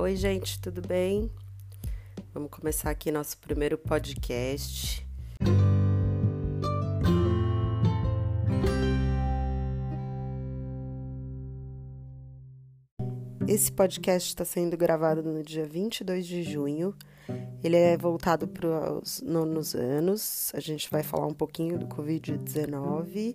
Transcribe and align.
Oi, 0.00 0.16
gente, 0.16 0.58
tudo 0.58 0.80
bem? 0.80 1.30
Vamos 2.32 2.50
começar 2.50 2.88
aqui 2.88 3.12
nosso 3.12 3.36
primeiro 3.36 3.76
podcast. 3.76 5.06
Esse 13.46 13.70
podcast 13.70 14.30
está 14.30 14.42
sendo 14.42 14.74
gravado 14.74 15.22
no 15.22 15.42
dia 15.42 15.66
22 15.66 16.26
de 16.26 16.44
junho. 16.44 16.94
Ele 17.62 17.76
é 17.76 17.94
voltado 17.94 18.48
para 18.48 18.94
os 18.94 19.20
nonos 19.20 19.74
anos. 19.74 20.50
A 20.54 20.60
gente 20.60 20.90
vai 20.90 21.02
falar 21.02 21.26
um 21.26 21.34
pouquinho 21.34 21.78
do 21.78 21.86
Covid-19 21.86 23.34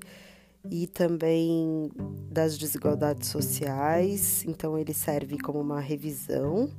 e 0.72 0.88
também 0.88 1.90
das 2.30 2.58
desigualdades 2.58 3.30
sociais. 3.30 4.44
Então, 4.48 4.78
ele 4.78 4.94
serve 4.94 5.38
como 5.38 5.60
uma 5.60 5.80
revisão 5.80 6.70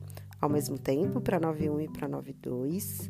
ao 0.40 0.48
mesmo 0.48 0.78
tempo 0.78 1.20
para 1.20 1.40
91 1.40 1.80
e 1.80 1.88
para 1.88 2.08
92. 2.08 3.08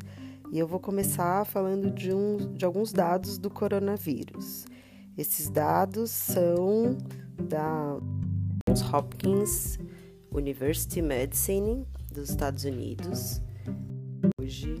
E 0.51 0.59
eu 0.59 0.67
vou 0.67 0.79
começar 0.79 1.45
falando 1.45 1.91
de, 1.91 2.13
um, 2.13 2.53
de 2.53 2.63
alguns 2.63 2.93
dados 2.93 3.37
do 3.37 3.49
coronavírus. 3.49 4.65
Esses 5.17 5.49
dados 5.49 6.09
são 6.11 6.97
da 7.49 7.97
Johns 8.67 8.81
Hopkins 8.93 9.79
University 10.31 11.01
Medicine 11.01 11.85
dos 12.13 12.29
Estados 12.29 12.63
Unidos. 12.63 13.41
Hoje, 14.39 14.75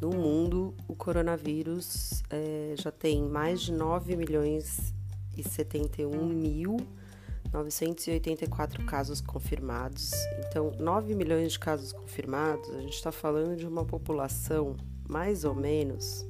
no 0.00 0.10
mundo, 0.10 0.74
o 0.86 0.94
coronavírus 0.94 2.22
é, 2.30 2.74
já 2.76 2.90
tem 2.90 3.22
mais 3.22 3.62
de 3.62 3.72
9 3.72 4.16
milhões 4.16 4.94
e 5.36 5.42
71 5.42 6.26
mil 6.26 6.76
984 7.52 8.84
casos 8.84 9.20
confirmados. 9.20 10.10
Então, 10.46 10.72
9 10.78 11.14
milhões 11.14 11.52
de 11.52 11.58
casos 11.58 11.92
confirmados, 11.92 12.68
a 12.70 12.80
gente 12.80 12.94
está 12.94 13.12
falando 13.12 13.56
de 13.56 13.66
uma 13.66 13.84
população 13.84 14.76
mais 15.08 15.44
ou 15.44 15.54
menos 15.54 16.26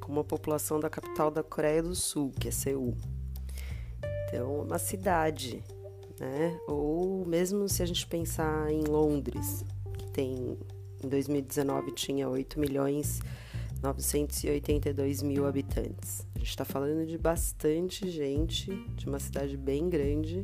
como 0.00 0.20
a 0.20 0.24
população 0.24 0.80
da 0.80 0.88
capital 0.88 1.30
da 1.30 1.42
Coreia 1.42 1.82
do 1.82 1.94
Sul, 1.94 2.32
que 2.38 2.48
é 2.48 2.50
Seul. 2.50 2.96
Então, 4.26 4.62
uma 4.62 4.78
cidade, 4.78 5.62
né? 6.18 6.58
Ou 6.66 7.26
mesmo 7.26 7.68
se 7.68 7.82
a 7.82 7.86
gente 7.86 8.06
pensar 8.06 8.72
em 8.72 8.82
Londres, 8.82 9.64
que 9.98 10.10
tem 10.10 10.58
em 11.02 11.08
2019 11.08 11.92
tinha 11.92 12.28
8 12.28 12.58
milhões 12.58 13.20
982 13.82 15.22
mil 15.22 15.46
habitantes. 15.46 16.26
A 16.34 16.38
gente 16.38 16.50
está 16.50 16.64
falando 16.64 17.06
de 17.06 17.16
bastante 17.16 18.10
gente, 18.10 18.70
de 18.94 19.06
uma 19.06 19.18
cidade 19.18 19.56
bem 19.56 19.88
grande, 19.88 20.42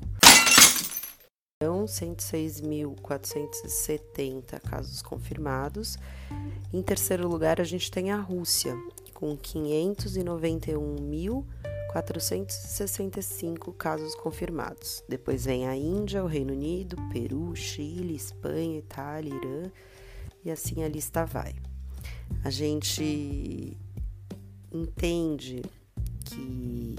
então 1.56 1.86
106.470 1.86 4.60
casos 4.60 5.02
confirmados. 5.02 5.98
Em 6.74 6.82
terceiro 6.82 7.30
lugar, 7.30 7.62
a 7.62 7.64
gente 7.64 7.90
tem 7.90 8.12
a 8.12 8.20
Rússia, 8.20 8.78
com 9.14 9.38
591.000 9.38 11.46
465 11.96 13.72
casos 13.72 14.16
confirmados. 14.16 15.02
Depois 15.08 15.46
vem 15.46 15.66
a 15.66 15.78
Índia, 15.78 16.26
o 16.26 16.28
Reino 16.28 16.52
Unido, 16.52 16.98
Peru, 17.10 17.56
Chile, 17.56 18.14
Espanha, 18.14 18.80
Itália, 18.80 19.34
Irã 19.34 19.72
e 20.44 20.52
assim 20.52 20.84
a 20.84 20.90
lista 20.90 21.24
vai. 21.24 21.56
A 22.44 22.50
gente 22.50 23.78
entende 24.70 25.62
que 26.26 26.98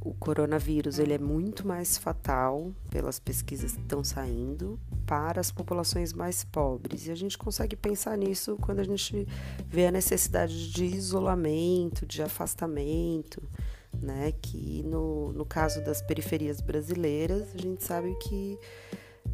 o 0.00 0.14
coronavírus 0.14 1.00
ele 1.00 1.14
é 1.14 1.18
muito 1.18 1.66
mais 1.66 1.98
fatal 1.98 2.72
pelas 2.90 3.18
pesquisas 3.18 3.72
que 3.72 3.80
estão 3.80 4.04
saindo 4.04 4.78
para 5.04 5.40
as 5.40 5.50
populações 5.50 6.12
mais 6.12 6.44
pobres 6.44 7.08
e 7.08 7.10
a 7.10 7.16
gente 7.16 7.36
consegue 7.36 7.74
pensar 7.74 8.16
nisso 8.16 8.56
quando 8.60 8.78
a 8.78 8.84
gente 8.84 9.26
vê 9.66 9.88
a 9.88 9.92
necessidade 9.92 10.72
de 10.72 10.84
isolamento, 10.84 12.06
de 12.06 12.22
afastamento, 12.22 13.42
né? 14.00 14.32
Que 14.40 14.82
no, 14.82 15.32
no 15.32 15.44
caso 15.44 15.82
das 15.84 16.00
periferias 16.02 16.60
brasileiras, 16.60 17.54
a 17.54 17.58
gente 17.58 17.84
sabe 17.84 18.14
que 18.16 18.58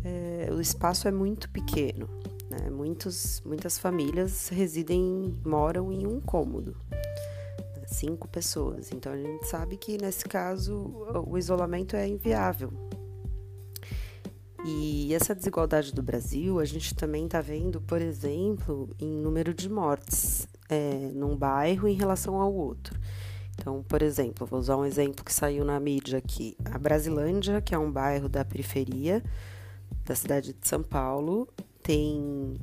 é, 0.05 0.53
o 0.53 0.61
espaço 0.61 1.09
é 1.09 1.13
muito 1.13 1.51
pequeno, 1.51 2.09
né? 2.51 2.71
Muitos, 2.71 3.41
muitas 3.45 3.79
famílias 3.79 4.49
residem, 4.49 5.35
moram 5.45 5.93
em 5.93 6.07
um 6.07 6.21
cômodo, 6.21 6.77
né? 6.91 7.03
cinco 7.87 8.29
pessoas. 8.29 8.93
Então 8.93 9.13
a 9.13 9.17
gente 9.17 9.47
sabe 9.47 9.77
que 9.77 9.99
nesse 9.99 10.25
caso 10.25 10.75
o 11.27 11.39
isolamento 11.39 11.97
é 11.97 12.07
inviável. 12.07 12.73
E 14.69 15.15
essa 15.15 15.33
desigualdade 15.33 15.93
do 15.93 16.03
Brasil, 16.03 16.59
a 16.59 16.65
gente 16.65 16.93
também 16.93 17.27
está 17.27 17.41
vendo, 17.41 17.81
por 17.81 18.03
exemplo, 18.03 18.91
em 18.99 19.09
número 19.09 19.55
de 19.55 19.69
mortes 19.69 20.49
é, 20.69 21.11
num 21.15 21.37
bairro 21.37 21.87
em 21.87 21.95
relação 21.95 22.41
ao 22.41 22.53
outro. 22.53 22.99
Então, 23.59 23.83
por 23.83 24.03
exemplo, 24.03 24.47
vou 24.47 24.59
usar 24.61 24.77
um 24.77 24.85
exemplo 24.85 25.25
que 25.25 25.33
saiu 25.33 25.65
na 25.65 25.81
mídia 25.81 26.19
aqui. 26.19 26.57
A 26.65 26.79
Brasilândia, 26.79 27.61
que 27.61 27.75
é 27.75 27.79
um 27.79 27.91
bairro 27.91 28.29
da 28.29 28.45
periferia 28.45 29.23
da 30.05 30.15
cidade 30.15 30.53
de 30.53 30.69
São 30.69 30.83
Paulo, 30.83 31.49
tem 31.83 32.55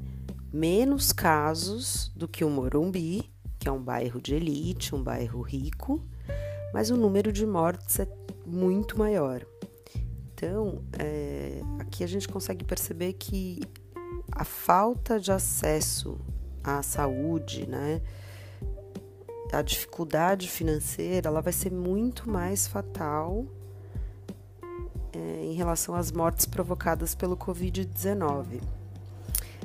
menos 0.51 1.11
casos 1.11 2.11
do 2.15 2.27
que 2.27 2.45
o 2.45 2.49
Morumbi, 2.49 3.29
que 3.59 3.67
é 3.67 3.71
um 3.71 3.81
bairro 3.81 4.21
de 4.21 4.35
elite, 4.35 4.93
um 4.93 5.01
bairro 5.01 5.41
rico, 5.41 6.01
mas 6.73 6.89
o 6.89 6.97
número 6.97 7.31
de 7.31 7.45
mortes 7.45 7.99
é 7.99 8.07
muito 8.45 8.97
maior. 8.97 9.45
Então, 10.33 10.83
é, 10.99 11.61
aqui 11.79 12.03
a 12.03 12.07
gente 12.07 12.27
consegue 12.27 12.63
perceber 12.63 13.13
que 13.13 13.61
a 14.31 14.43
falta 14.43 15.19
de 15.19 15.31
acesso 15.31 16.19
à 16.63 16.81
saúde, 16.81 17.67
né? 17.67 18.01
A 19.53 19.61
dificuldade 19.61 20.49
financeira 20.49 21.27
ela 21.27 21.41
vai 21.41 21.53
ser 21.53 21.71
muito 21.71 22.29
mais 22.29 22.67
fatal 22.67 23.45
é, 25.13 25.45
em 25.45 25.53
relação 25.53 25.93
às 25.95 26.11
mortes 26.11 26.45
provocadas 26.45 27.13
pelo 27.13 27.37
Covid-19. 27.37 28.61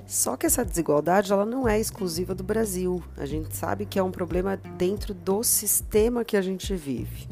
Só 0.06 0.36
que 0.36 0.46
essa 0.46 0.64
desigualdade 0.64 1.32
ela 1.32 1.44
não 1.44 1.68
é 1.68 1.78
exclusiva 1.78 2.34
do 2.34 2.42
Brasil. 2.42 3.02
A 3.16 3.26
gente 3.26 3.54
sabe 3.54 3.84
que 3.84 3.98
é 3.98 4.02
um 4.02 4.10
problema 4.10 4.56
dentro 4.56 5.12
do 5.12 5.42
sistema 5.42 6.24
que 6.24 6.36
a 6.36 6.42
gente 6.42 6.74
vive. 6.74 7.28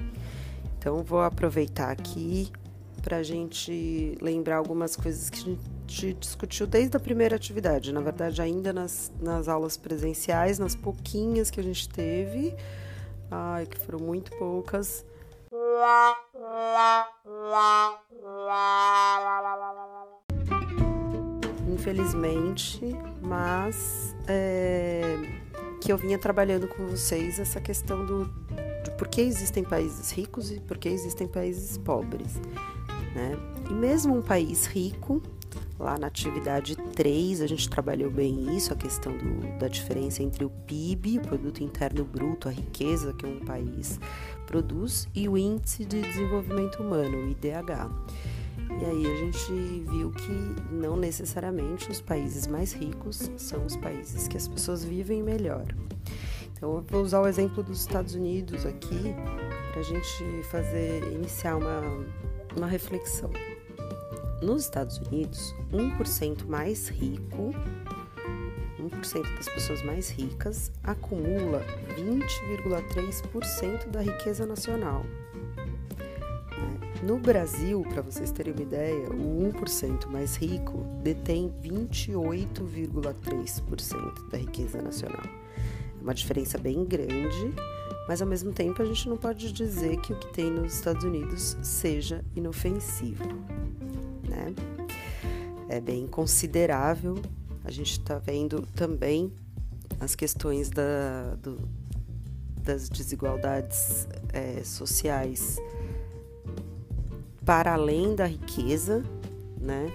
Então, 0.78 1.02
vou 1.02 1.22
aproveitar 1.22 1.90
aqui 1.90 2.52
para 3.02 3.18
a 3.18 3.22
gente 3.22 4.16
lembrar 4.20 4.56
algumas 4.56 4.94
coisas 4.94 5.30
que 5.30 5.58
gente 5.86 6.14
discutiu 6.14 6.66
desde 6.66 6.96
a 6.96 7.00
primeira 7.00 7.36
atividade. 7.36 7.92
Na 7.92 8.00
verdade, 8.00 8.42
ainda 8.42 8.72
nas, 8.72 9.12
nas 9.20 9.48
aulas 9.48 9.76
presenciais, 9.76 10.58
nas 10.58 10.74
pouquinhas 10.74 11.50
que 11.50 11.60
a 11.60 11.62
gente 11.62 11.88
teve, 11.88 12.54
ai, 13.30 13.66
que 13.66 13.78
foram 13.78 14.00
muito 14.00 14.30
poucas. 14.32 15.04
Infelizmente, 21.68 22.96
mas 23.22 24.16
é, 24.26 25.02
que 25.80 25.92
eu 25.92 25.96
vinha 25.96 26.18
trabalhando 26.18 26.66
com 26.66 26.86
vocês 26.86 27.38
essa 27.38 27.60
questão 27.60 28.04
do, 28.04 28.24
de 28.82 28.90
por 28.96 29.08
que 29.08 29.20
existem 29.20 29.62
países 29.62 30.10
ricos 30.10 30.50
e 30.50 30.60
por 30.60 30.78
que 30.78 30.88
existem 30.88 31.28
países 31.28 31.78
pobres. 31.78 32.34
Né? 33.14 33.36
E 33.70 33.72
mesmo 33.72 34.16
um 34.16 34.22
país 34.22 34.66
rico, 34.66 35.22
lá 35.78 35.98
na 35.98 36.06
atividade 36.06 36.76
3, 36.76 37.40
a 37.40 37.46
gente 37.46 37.68
trabalhou 37.68 38.10
bem 38.10 38.56
isso, 38.56 38.72
a 38.72 38.76
questão 38.76 39.16
do, 39.16 39.58
da 39.58 39.68
diferença 39.68 40.22
entre 40.22 40.44
o 40.44 40.50
PIB, 40.50 41.18
o 41.18 41.22
Produto 41.22 41.62
Interno 41.62 42.04
Bruto, 42.04 42.48
a 42.48 42.52
riqueza 42.52 43.12
que 43.12 43.26
um 43.26 43.40
país 43.40 44.00
produz, 44.46 45.08
e 45.14 45.28
o 45.28 45.36
Índice 45.36 45.84
de 45.84 46.00
Desenvolvimento 46.00 46.82
Humano, 46.82 47.18
o 47.18 47.30
IDH. 47.30 47.90
E 48.80 48.84
aí 48.84 49.06
a 49.06 49.16
gente 49.16 49.52
viu 49.90 50.10
que 50.10 50.74
não 50.74 50.96
necessariamente 50.96 51.90
os 51.90 52.00
países 52.00 52.46
mais 52.46 52.72
ricos 52.72 53.30
são 53.36 53.64
os 53.64 53.76
países 53.76 54.26
que 54.26 54.36
as 54.36 54.48
pessoas 54.48 54.84
vivem 54.84 55.22
melhor. 55.22 55.64
Então 56.52 56.76
eu 56.76 56.84
vou 56.88 57.02
usar 57.02 57.20
o 57.20 57.26
exemplo 57.26 57.62
dos 57.62 57.80
Estados 57.80 58.14
Unidos 58.14 58.64
aqui 58.64 59.14
para 59.70 59.80
a 59.80 59.84
gente 59.84 60.42
fazer 60.50 61.02
iniciar 61.12 61.56
uma, 61.56 61.82
uma 62.56 62.66
reflexão. 62.66 63.30
Nos 64.42 64.64
Estados 64.64 64.98
Unidos, 64.98 65.54
1% 65.72 66.44
mais 66.46 66.88
rico, 66.88 67.54
1% 68.78 69.36
das 69.36 69.48
pessoas 69.48 69.82
mais 69.82 70.10
ricas 70.10 70.70
acumula 70.82 71.64
20,3% 71.96 73.88
da 73.88 74.02
riqueza 74.02 74.44
nacional. 74.44 75.06
No 77.02 77.18
Brasil, 77.18 77.82
para 77.82 78.02
vocês 78.02 78.30
terem 78.30 78.52
uma 78.52 78.62
ideia, 78.62 79.08
o 79.10 79.50
1% 79.52 80.06
mais 80.08 80.36
rico 80.36 80.84
detém 81.02 81.50
28,3% 81.62 84.28
da 84.28 84.36
riqueza 84.38 84.82
nacional. 84.82 85.24
É 85.24 86.02
uma 86.02 86.12
diferença 86.14 86.58
bem 86.58 86.84
grande, 86.84 87.54
mas 88.08 88.20
ao 88.20 88.28
mesmo 88.28 88.52
tempo 88.52 88.82
a 88.82 88.84
gente 88.84 89.08
não 89.08 89.16
pode 89.16 89.52
dizer 89.52 90.00
que 90.00 90.12
o 90.12 90.16
que 90.16 90.32
tem 90.32 90.50
nos 90.50 90.74
Estados 90.74 91.04
Unidos 91.04 91.56
seja 91.62 92.24
inofensivo, 92.34 93.24
né? 94.36 94.54
É 95.68 95.80
bem 95.80 96.06
considerável. 96.06 97.16
A 97.64 97.70
gente 97.70 97.92
está 97.92 98.18
vendo 98.18 98.62
também 98.76 99.32
as 99.98 100.14
questões 100.14 100.70
da, 100.70 101.34
do, 101.42 101.58
das 102.62 102.88
desigualdades 102.88 104.06
é, 104.32 104.62
sociais 104.62 105.58
para 107.44 107.74
além 107.74 108.14
da 108.14 108.26
riqueza, 108.26 109.04
né? 109.60 109.90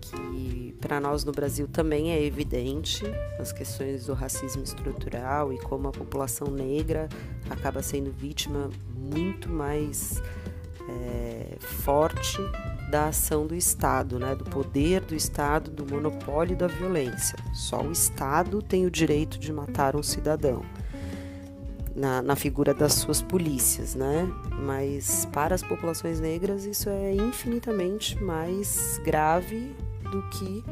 Que 0.00 0.76
para 0.80 1.00
nós 1.00 1.24
no 1.24 1.32
Brasil 1.32 1.66
também 1.66 2.12
é 2.12 2.22
evidente 2.22 3.04
as 3.38 3.52
questões 3.52 4.06
do 4.06 4.14
racismo 4.14 4.62
estrutural 4.62 5.52
e 5.52 5.58
como 5.58 5.88
a 5.88 5.92
população 5.92 6.48
negra 6.48 7.08
acaba 7.50 7.82
sendo 7.82 8.12
vítima 8.12 8.70
muito 8.94 9.48
mais 9.48 10.22
é, 10.88 11.56
forte 11.60 12.38
da 12.90 13.08
ação 13.08 13.46
do 13.46 13.54
Estado, 13.54 14.18
né, 14.18 14.34
do 14.34 14.44
poder 14.44 15.00
do 15.02 15.14
Estado, 15.14 15.70
do 15.70 15.86
monopólio 15.86 16.56
da 16.56 16.66
violência. 16.66 17.38
Só 17.52 17.82
o 17.82 17.92
Estado 17.92 18.62
tem 18.62 18.86
o 18.86 18.90
direito 18.90 19.38
de 19.38 19.52
matar 19.52 19.94
um 19.94 20.02
cidadão 20.02 20.62
na, 21.94 22.22
na 22.22 22.36
figura 22.36 22.72
das 22.72 22.94
suas 22.94 23.20
polícias, 23.20 23.94
né? 23.94 24.30
Mas 24.64 25.26
para 25.32 25.54
as 25.54 25.62
populações 25.62 26.20
negras 26.20 26.64
isso 26.64 26.88
é 26.88 27.14
infinitamente 27.14 28.22
mais 28.22 29.00
grave 29.04 29.74
do 30.10 30.22
que 30.30 30.64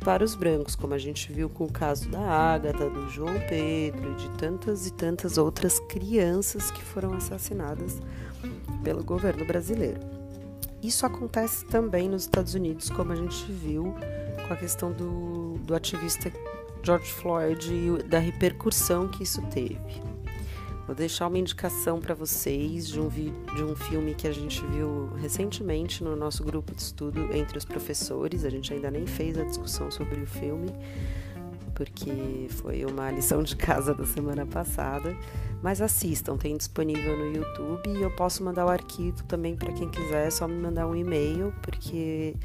para 0.00 0.24
os 0.24 0.34
brancos, 0.34 0.74
como 0.74 0.94
a 0.94 0.98
gente 0.98 1.30
viu 1.32 1.48
com 1.50 1.64
o 1.64 1.72
caso 1.72 2.08
da 2.08 2.20
Ágata, 2.20 2.88
do 2.88 3.08
João 3.10 3.34
Pedro 3.48 4.12
e 4.12 4.14
de 4.14 4.30
tantas 4.38 4.86
e 4.86 4.92
tantas 4.92 5.36
outras 5.36 5.78
crianças 5.80 6.70
que 6.70 6.82
foram 6.82 7.12
assassinadas 7.14 8.00
pelo 8.82 9.04
governo 9.04 9.44
brasileiro. 9.44 10.19
Isso 10.82 11.04
acontece 11.04 11.64
também 11.66 12.08
nos 12.08 12.22
Estados 12.22 12.54
Unidos, 12.54 12.88
como 12.88 13.12
a 13.12 13.16
gente 13.16 13.52
viu 13.52 13.94
com 14.46 14.54
a 14.54 14.56
questão 14.56 14.90
do, 14.90 15.58
do 15.58 15.74
ativista 15.74 16.32
George 16.82 17.12
Floyd 17.12 17.70
e 17.72 18.02
da 18.04 18.18
repercussão 18.18 19.06
que 19.08 19.22
isso 19.22 19.42
teve. 19.48 19.78
Vou 20.86 20.94
deixar 20.96 21.28
uma 21.28 21.38
indicação 21.38 22.00
para 22.00 22.14
vocês 22.14 22.88
de 22.88 22.98
um, 22.98 23.08
de 23.08 23.62
um 23.62 23.76
filme 23.76 24.14
que 24.14 24.26
a 24.26 24.32
gente 24.32 24.64
viu 24.66 25.10
recentemente 25.20 26.02
no 26.02 26.16
nosso 26.16 26.42
grupo 26.42 26.74
de 26.74 26.82
estudo 26.82 27.32
entre 27.32 27.58
os 27.58 27.64
professores. 27.64 28.44
A 28.44 28.50
gente 28.50 28.72
ainda 28.72 28.90
nem 28.90 29.06
fez 29.06 29.38
a 29.38 29.44
discussão 29.44 29.88
sobre 29.90 30.20
o 30.20 30.26
filme, 30.26 30.74
porque 31.80 32.46
foi 32.50 32.84
uma 32.84 33.10
lição 33.10 33.42
de 33.42 33.56
casa 33.56 33.94
da 33.94 34.04
semana 34.04 34.44
passada. 34.44 35.16
Mas 35.62 35.80
assistam, 35.80 36.36
tem 36.36 36.54
disponível 36.54 37.16
no 37.16 37.34
YouTube 37.34 37.88
e 37.88 38.02
eu 38.02 38.10
posso 38.10 38.44
mandar 38.44 38.66
o 38.66 38.68
arquivo 38.68 39.24
também 39.24 39.56
para 39.56 39.72
quem 39.72 39.88
quiser, 39.88 40.26
é 40.26 40.30
só 40.30 40.46
me 40.46 40.60
mandar 40.60 40.86
um 40.86 40.94
e-mail, 40.94 41.54
porque 41.62 42.36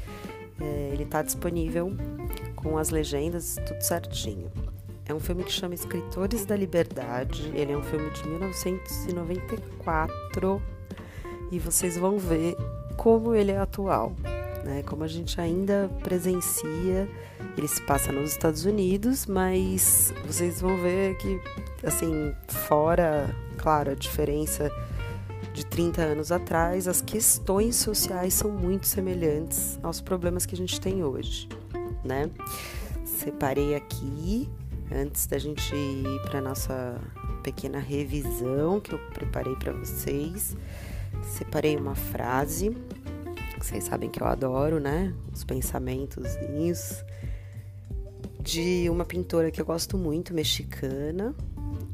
é, 0.58 0.90
ele 0.90 1.02
está 1.02 1.20
disponível 1.20 1.94
com 2.54 2.78
as 2.78 2.88
legendas, 2.88 3.56
tudo 3.66 3.82
certinho. 3.82 4.50
É 5.04 5.12
um 5.12 5.20
filme 5.20 5.44
que 5.44 5.52
chama 5.52 5.74
Escritores 5.74 6.46
da 6.46 6.56
Liberdade. 6.56 7.52
Ele 7.54 7.72
é 7.72 7.76
um 7.76 7.82
filme 7.82 8.08
de 8.10 8.26
1994 8.26 10.62
e 11.52 11.58
vocês 11.58 11.98
vão 11.98 12.18
ver 12.18 12.56
como 12.96 13.34
ele 13.34 13.52
é 13.52 13.58
atual, 13.58 14.16
né? 14.66 14.82
Como 14.82 15.04
a 15.04 15.08
gente 15.08 15.40
ainda 15.40 15.88
presencia. 16.02 17.08
Ele 17.56 17.68
se 17.68 17.80
passa 17.82 18.12
nos 18.12 18.32
Estados 18.32 18.64
Unidos, 18.66 19.24
mas 19.24 20.12
vocês 20.26 20.60
vão 20.60 20.76
ver 20.76 21.16
que, 21.16 21.40
assim, 21.82 22.34
fora, 22.48 23.34
claro, 23.56 23.92
a 23.92 23.94
diferença 23.94 24.70
de 25.54 25.64
30 25.64 26.02
anos 26.02 26.30
atrás, 26.30 26.86
as 26.86 27.00
questões 27.00 27.76
sociais 27.76 28.34
são 28.34 28.50
muito 28.50 28.86
semelhantes 28.86 29.78
aos 29.82 30.02
problemas 30.02 30.44
que 30.44 30.54
a 30.54 30.58
gente 30.58 30.78
tem 30.78 31.02
hoje, 31.02 31.48
né? 32.04 32.28
Separei 33.04 33.74
aqui 33.74 34.50
antes 34.92 35.26
da 35.26 35.38
gente 35.38 35.74
ir 35.74 36.20
para 36.22 36.42
nossa 36.42 37.00
pequena 37.42 37.78
revisão 37.78 38.80
que 38.80 38.92
eu 38.92 38.98
preparei 39.14 39.56
para 39.56 39.72
vocês, 39.72 40.54
separei 41.22 41.76
uma 41.76 41.94
frase. 41.94 42.76
Vocês 43.66 43.82
sabem 43.82 44.08
que 44.08 44.22
eu 44.22 44.26
adoro, 44.28 44.78
né? 44.78 45.12
Os 45.32 45.42
pensamentos 45.42 46.22
de 48.40 48.88
uma 48.88 49.04
pintora 49.04 49.50
que 49.50 49.60
eu 49.60 49.66
gosto 49.66 49.98
muito, 49.98 50.32
mexicana, 50.32 51.34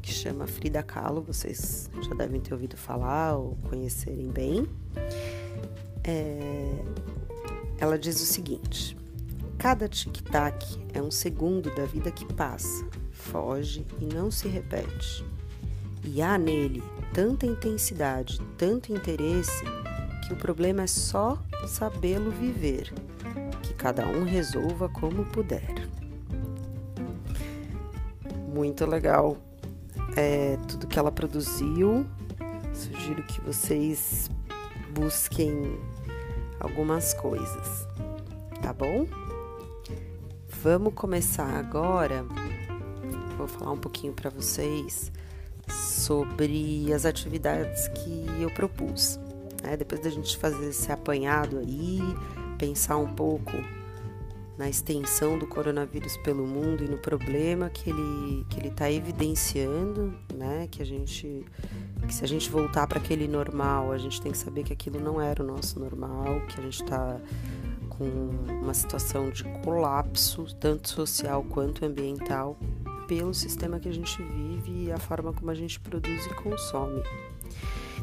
que 0.02 0.12
chama 0.12 0.46
Frida 0.46 0.82
Kahlo. 0.82 1.22
Vocês 1.22 1.90
já 2.02 2.14
devem 2.14 2.42
ter 2.42 2.52
ouvido 2.52 2.76
falar 2.76 3.38
ou 3.38 3.56
conhecerem 3.70 4.28
bem. 4.28 4.68
É... 6.04 6.84
Ela 7.78 7.98
diz 7.98 8.20
o 8.20 8.26
seguinte: 8.26 8.94
Cada 9.56 9.88
tic-tac 9.88 10.78
é 10.92 11.00
um 11.00 11.10
segundo 11.10 11.74
da 11.74 11.86
vida 11.86 12.10
que 12.10 12.30
passa, 12.34 12.86
foge 13.12 13.86
e 13.98 14.04
não 14.04 14.30
se 14.30 14.46
repete. 14.46 15.24
E 16.04 16.20
há 16.20 16.36
nele 16.36 16.82
tanta 17.14 17.46
intensidade, 17.46 18.38
tanto 18.58 18.92
interesse, 18.92 19.64
que 19.64 19.81
o 20.32 20.36
problema 20.36 20.82
é 20.82 20.86
só 20.86 21.38
sabê-lo 21.66 22.30
viver, 22.30 22.92
que 23.62 23.74
cada 23.74 24.06
um 24.06 24.24
resolva 24.24 24.88
como 24.88 25.24
puder. 25.26 25.88
Muito 28.48 28.86
legal 28.86 29.36
é, 30.16 30.56
tudo 30.68 30.86
que 30.86 30.98
ela 30.98 31.12
produziu. 31.12 32.06
Sugiro 32.72 33.22
que 33.24 33.40
vocês 33.42 34.30
busquem 34.94 35.78
algumas 36.58 37.12
coisas, 37.14 37.86
tá 38.62 38.72
bom? 38.72 39.06
Vamos 40.62 40.94
começar 40.94 41.50
agora. 41.56 42.24
Vou 43.36 43.46
falar 43.46 43.72
um 43.72 43.78
pouquinho 43.78 44.12
para 44.12 44.30
vocês 44.30 45.12
sobre 45.68 46.92
as 46.92 47.04
atividades 47.04 47.88
que 47.88 48.26
eu 48.40 48.50
propus. 48.50 49.18
Né? 49.62 49.76
Depois 49.76 50.00
da 50.00 50.10
gente 50.10 50.36
fazer 50.36 50.68
esse 50.68 50.90
apanhado 50.90 51.58
aí, 51.58 52.00
pensar 52.58 52.96
um 52.96 53.14
pouco 53.14 53.52
na 54.58 54.68
extensão 54.68 55.38
do 55.38 55.46
coronavírus 55.46 56.16
pelo 56.18 56.46
mundo 56.46 56.84
e 56.84 56.88
no 56.88 56.98
problema 56.98 57.70
que 57.70 57.90
ele 57.90 58.44
que 58.48 58.60
ele 58.60 58.68
está 58.68 58.90
evidenciando, 58.90 60.14
né? 60.34 60.68
Que 60.70 60.82
a 60.82 60.86
gente 60.86 61.44
que 62.06 62.14
se 62.14 62.24
a 62.24 62.28
gente 62.28 62.50
voltar 62.50 62.86
para 62.86 62.98
aquele 62.98 63.26
normal, 63.26 63.92
a 63.92 63.98
gente 63.98 64.20
tem 64.20 64.30
que 64.30 64.38
saber 64.38 64.62
que 64.64 64.72
aquilo 64.72 65.00
não 65.00 65.20
era 65.20 65.42
o 65.42 65.46
nosso 65.46 65.80
normal, 65.80 66.42
que 66.48 66.60
a 66.60 66.62
gente 66.62 66.82
está 66.82 67.18
com 67.88 68.04
uma 68.62 68.74
situação 68.74 69.30
de 69.30 69.44
colapso, 69.64 70.44
tanto 70.58 70.88
social 70.88 71.44
quanto 71.44 71.84
ambiental, 71.84 72.58
pelo 73.06 73.32
sistema 73.32 73.78
que 73.78 73.88
a 73.88 73.92
gente 73.92 74.22
vive 74.22 74.84
e 74.84 74.92
a 74.92 74.98
forma 74.98 75.32
como 75.32 75.50
a 75.50 75.54
gente 75.54 75.78
produz 75.80 76.26
e 76.26 76.34
consome. 76.34 77.02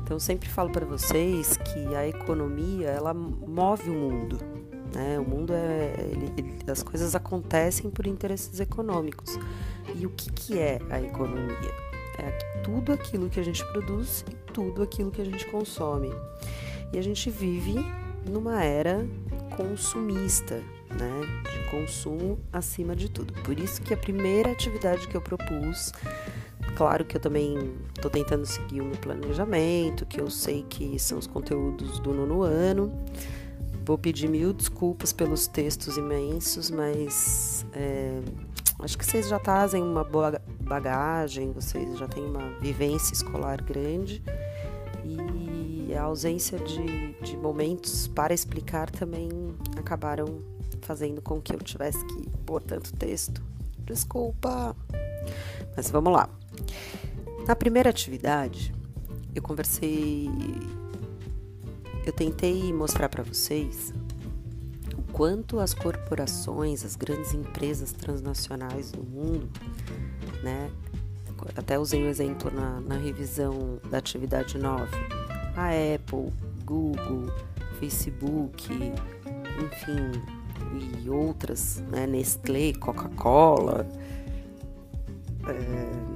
Então 0.10 0.16
eu 0.16 0.20
sempre 0.20 0.50
falo 0.50 0.72
para 0.72 0.88
vocês 0.88 1.56
que 1.58 1.96
a 1.96 2.08
economia 2.08 2.88
ela 2.88 3.14
move 3.14 3.92
o 3.92 3.94
mundo, 3.94 4.40
né? 4.92 5.20
O 5.20 5.24
mundo 5.24 5.54
é 5.54 5.94
ele, 6.12 6.34
ele, 6.36 6.72
as 6.72 6.82
coisas 6.82 7.14
acontecem 7.14 7.92
por 7.92 8.08
interesses 8.08 8.60
econômicos. 8.60 9.38
E 9.96 10.08
o 10.08 10.10
que, 10.10 10.32
que 10.32 10.58
é 10.58 10.80
a 10.90 11.00
economia? 11.00 11.72
É 12.18 12.32
tudo 12.64 12.92
aquilo 12.92 13.30
que 13.30 13.40
a 13.40 13.44
gente 13.44 13.64
produz 13.72 14.26
e 14.28 14.34
tudo 14.52 14.82
aquilo 14.82 15.12
que 15.12 15.22
a 15.22 15.26
gente 15.26 15.46
consome. 15.46 16.12
E 16.92 16.98
a 16.98 17.04
gente 17.04 17.30
vive 17.30 17.76
numa 18.28 18.64
era 18.64 19.08
consumista, 19.56 20.56
né? 20.90 21.22
De 21.54 21.70
consumo 21.70 22.40
acima 22.52 22.96
de 22.96 23.12
tudo. 23.12 23.32
Por 23.44 23.60
isso 23.60 23.80
que 23.84 23.94
a 23.94 23.98
primeira 23.98 24.52
atividade 24.52 25.08
que 25.08 25.16
eu 25.16 25.22
propus 25.22 25.92
Claro 26.80 27.04
que 27.04 27.18
eu 27.18 27.20
também 27.20 27.78
estou 27.94 28.10
tentando 28.10 28.46
seguir 28.46 28.80
o 28.80 28.86
meu 28.86 28.96
planejamento, 28.96 30.06
que 30.06 30.22
eu 30.22 30.30
sei 30.30 30.64
que 30.64 30.98
são 30.98 31.20
os 31.20 31.28
conteúdos 31.28 32.00
do 32.00 32.14
nono 32.14 32.42
ano. 32.42 32.90
Vou 33.86 33.98
pedir 33.98 34.30
mil 34.30 34.54
desculpas 34.54 35.12
pelos 35.12 35.46
textos 35.46 35.98
imensos, 35.98 36.72
mas 36.72 37.66
é, 37.74 38.22
acho 38.80 38.98
que 38.98 39.06
vocês 39.06 39.28
já 39.28 39.38
trazem 39.38 39.84
uma 39.84 40.06
boa 40.06 40.42
bagagem, 40.62 41.52
vocês 41.52 41.98
já 41.98 42.08
têm 42.08 42.24
uma 42.24 42.58
vivência 42.62 43.14
escolar 43.14 43.62
grande 43.62 44.24
e 45.04 45.94
a 45.94 46.04
ausência 46.04 46.58
de, 46.60 47.12
de 47.22 47.36
momentos 47.36 48.08
para 48.08 48.34
explicar 48.34 48.90
também 48.90 49.28
acabaram 49.76 50.42
fazendo 50.84 51.22
com 51.22 51.42
que 51.42 51.54
eu 51.54 51.60
tivesse 51.60 52.02
que 52.06 52.30
pôr 52.46 52.64
tanto 52.64 52.94
texto. 52.94 53.44
Desculpa! 53.80 54.74
Mas 55.76 55.92
vamos 55.92 56.14
lá. 56.14 56.30
Na 57.48 57.56
primeira 57.56 57.90
atividade, 57.90 58.74
eu 59.34 59.42
conversei, 59.42 60.30
eu 62.06 62.14
tentei 62.14 62.72
mostrar 62.74 63.10
para 63.10 63.24
vocês 63.24 63.94
o 64.96 65.02
quanto 65.12 65.60
as 65.60 65.74
corporações, 65.74 66.86
as 66.86 66.96
grandes 66.96 67.34
empresas 67.34 67.92
transnacionais 67.92 68.92
do 68.92 69.04
mundo, 69.04 69.50
né? 70.44 70.70
Até 71.56 71.80
usei 71.80 72.04
um 72.04 72.08
exemplo 72.08 72.52
na, 72.52 72.82
na 72.82 72.98
revisão 72.98 73.80
da 73.90 73.98
atividade 73.98 74.58
9. 74.58 74.92
A 75.56 75.70
Apple, 75.96 76.34
Google, 76.66 77.34
Facebook, 77.80 78.72
enfim, 79.64 80.22
e 81.02 81.10
outras, 81.10 81.82
né? 81.90 82.06
Nestlé, 82.06 82.74
Coca-Cola, 82.74 83.88
é, 85.48 86.09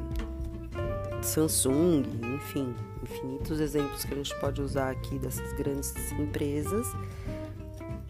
Samsung, 1.24 2.03
enfim, 2.36 2.75
infinitos 3.01 3.60
exemplos 3.60 4.06
que 4.06 4.13
a 4.13 4.18
gente 4.18 4.39
pode 4.39 4.62
usar 4.62 4.92
aqui 4.92 5.18
dessas 5.18 5.53
grandes 5.53 5.94
empresas, 6.12 6.88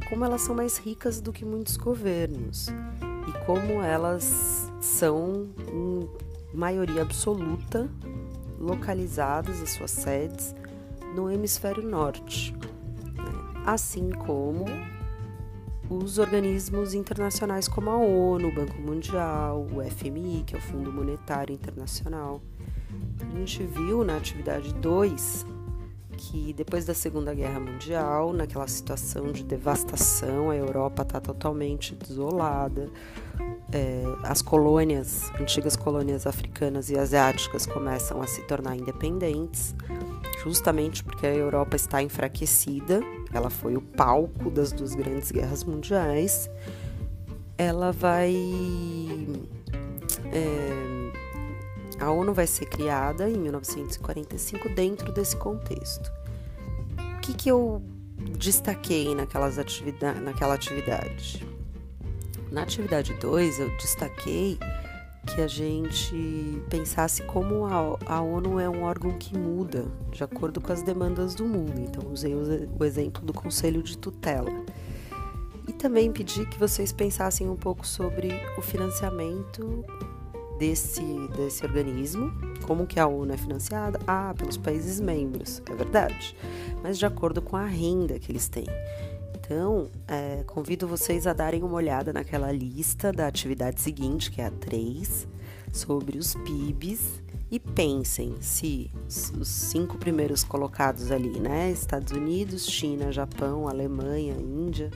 como 0.09 0.25
elas 0.25 0.41
são 0.41 0.55
mais 0.55 0.77
ricas 0.77 1.21
do 1.21 1.31
que 1.31 1.45
muitos 1.45 1.77
governos 1.77 2.67
e 3.27 3.45
como 3.45 3.81
elas 3.81 4.71
são, 4.81 5.47
em 5.71 6.09
maioria 6.53 7.01
absoluta, 7.01 7.89
localizadas 8.59 9.61
as 9.61 9.71
suas 9.71 9.91
sedes 9.91 10.53
no 11.15 11.31
hemisfério 11.31 11.83
norte, 11.83 12.53
né? 12.53 13.61
assim 13.65 14.09
como 14.09 14.65
os 15.89 16.17
organismos 16.17 16.93
internacionais 16.93 17.67
como 17.67 17.89
a 17.89 17.97
ONU, 17.97 18.47
o 18.47 18.55
Banco 18.55 18.81
Mundial, 18.81 19.67
o 19.71 19.83
FMI, 19.83 20.43
que 20.45 20.55
é 20.55 20.57
o 20.57 20.61
Fundo 20.61 20.91
Monetário 20.91 21.53
Internacional. 21.53 22.41
A 23.31 23.37
gente 23.37 23.63
viu 23.63 24.03
na 24.03 24.17
atividade 24.17 24.73
2 24.75 25.45
que 26.15 26.53
depois 26.53 26.85
da 26.85 26.93
Segunda 26.93 27.33
Guerra 27.33 27.59
Mundial, 27.59 28.31
naquela 28.31 28.67
situação 28.67 29.31
de 29.31 29.43
devastação, 29.43 30.51
a 30.51 30.55
Europa 30.55 31.01
está 31.01 31.19
totalmente 31.19 31.95
desolada, 31.95 32.89
é, 33.71 34.03
as 34.23 34.41
colônias, 34.41 35.29
antigas 35.39 35.75
colônias 35.75 36.25
africanas 36.25 36.89
e 36.89 36.97
asiáticas 36.97 37.65
começam 37.65 38.21
a 38.21 38.27
se 38.27 38.41
tornar 38.43 38.77
independentes, 38.77 39.75
justamente 40.43 41.03
porque 41.03 41.27
a 41.27 41.33
Europa 41.33 41.75
está 41.75 42.01
enfraquecida 42.01 43.01
ela 43.33 43.49
foi 43.49 43.75
o 43.75 43.81
palco 43.81 44.51
das 44.51 44.71
duas 44.71 44.93
grandes 44.93 45.31
guerras 45.31 45.63
mundiais. 45.63 46.49
Ela 47.57 47.91
vai. 47.91 48.35
É, 50.31 50.92
a 52.03 52.11
ONU 52.11 52.33
vai 52.33 52.45
ser 52.45 52.65
criada 52.65 53.29
em 53.29 53.37
1945 53.37 54.69
dentro 54.69 55.11
desse 55.11 55.37
contexto. 55.37 56.11
O 57.17 57.21
que, 57.21 57.33
que 57.33 57.49
eu 57.49 57.81
destaquei 58.37 59.15
naquelas 59.15 59.57
atividade, 59.57 60.19
naquela 60.19 60.53
atividade? 60.53 61.47
Na 62.51 62.63
atividade 62.63 63.13
2, 63.13 63.59
eu 63.59 63.69
destaquei 63.77 64.59
que 65.25 65.41
a 65.41 65.47
gente 65.47 66.61
pensasse 66.69 67.23
como 67.23 67.65
a, 67.65 67.97
a, 68.05 68.21
ONU 68.21 68.59
é 68.59 68.69
um 68.69 68.83
órgão 68.83 69.17
que 69.17 69.37
muda 69.37 69.85
de 70.11 70.23
acordo 70.23 70.59
com 70.59 70.73
as 70.73 70.83
demandas 70.83 71.33
do 71.33 71.45
mundo. 71.45 71.79
Então, 71.79 72.11
usei 72.11 72.35
o, 72.35 72.69
o 72.77 72.83
exemplo 72.83 73.25
do 73.25 73.33
Conselho 73.33 73.81
de 73.81 73.97
Tutela. 73.97 74.51
E 75.65 75.71
também 75.71 76.11
pedi 76.11 76.45
que 76.45 76.59
vocês 76.59 76.91
pensassem 76.91 77.49
um 77.49 77.55
pouco 77.55 77.87
sobre 77.87 78.29
o 78.57 78.61
financiamento 78.61 79.85
desse, 80.57 81.03
desse 81.35 81.65
organismo, 81.65 82.31
como 82.65 82.87
que 82.87 82.99
a 82.99 83.07
ONU 83.07 83.33
é 83.33 83.37
financiada? 83.37 83.99
Ah, 84.07 84.33
pelos 84.37 84.57
países 84.57 84.99
membros, 84.99 85.61
é 85.69 85.75
verdade, 85.75 86.35
mas 86.81 86.97
de 86.97 87.05
acordo 87.05 87.41
com 87.41 87.55
a 87.55 87.65
renda 87.65 88.19
que 88.19 88.31
eles 88.31 88.47
têm. 88.47 88.67
Então, 89.35 89.89
é, 90.07 90.43
convido 90.47 90.87
vocês 90.87 91.27
a 91.27 91.33
darem 91.33 91.63
uma 91.63 91.75
olhada 91.75 92.13
naquela 92.13 92.51
lista 92.51 93.11
da 93.11 93.27
atividade 93.27 93.81
seguinte, 93.81 94.31
que 94.31 94.39
é 94.39 94.45
a 94.45 94.51
3, 94.51 95.27
sobre 95.71 96.17
os 96.17 96.33
PIBs, 96.35 97.21
e 97.51 97.59
pensem 97.59 98.35
se 98.41 98.89
os 99.07 99.47
cinco 99.47 99.97
primeiros 99.97 100.43
colocados 100.43 101.11
ali, 101.11 101.39
né? 101.39 101.69
Estados 101.69 102.11
Unidos, 102.11 102.67
China, 102.67 103.11
Japão, 103.11 103.67
Alemanha, 103.67 104.33
Índia, 104.33 104.89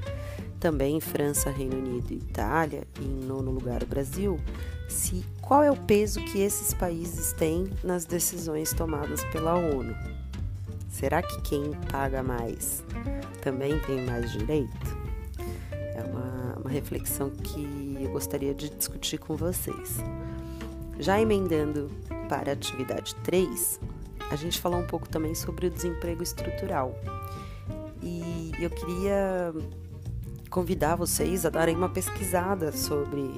também 0.59 0.99
França, 0.99 1.51
Reino 1.51 1.77
Unido 1.77 2.11
e 2.11 2.15
Itália, 2.15 2.87
e 2.99 3.05
em 3.05 3.25
nono 3.25 3.51
lugar 3.51 3.83
o 3.83 3.85
Brasil, 3.85 4.39
se 4.87 5.25
qual 5.41 5.63
é 5.63 5.71
o 5.71 5.77
peso 5.77 6.19
que 6.25 6.39
esses 6.41 6.73
países 6.73 7.33
têm 7.33 7.69
nas 7.83 8.05
decisões 8.05 8.73
tomadas 8.73 9.23
pela 9.25 9.55
ONU. 9.55 9.95
Será 10.89 11.21
que 11.21 11.41
quem 11.41 11.71
paga 11.91 12.23
mais 12.23 12.83
também 13.41 13.79
tem 13.79 14.05
mais 14.05 14.31
direito? 14.31 14.97
É 15.69 16.03
uma, 16.03 16.59
uma 16.59 16.69
reflexão 16.69 17.29
que 17.29 17.97
eu 17.99 18.09
gostaria 18.11 18.53
de 18.53 18.69
discutir 18.69 19.17
com 19.17 19.35
vocês. 19.35 19.97
Já 20.99 21.21
emendando 21.21 21.89
para 22.27 22.51
a 22.51 22.53
atividade 22.53 23.13
3, 23.23 23.79
a 24.31 24.35
gente 24.35 24.59
falou 24.59 24.79
um 24.79 24.87
pouco 24.87 25.07
também 25.07 25.35
sobre 25.35 25.67
o 25.67 25.69
desemprego 25.69 26.23
estrutural. 26.23 26.99
E 28.01 28.51
eu 28.59 28.69
queria 28.69 29.53
convidar 30.49 30.95
vocês 30.95 31.45
a 31.45 31.49
darem 31.49 31.75
uma 31.75 31.89
pesquisada 31.89 32.71
sobre 32.71 33.31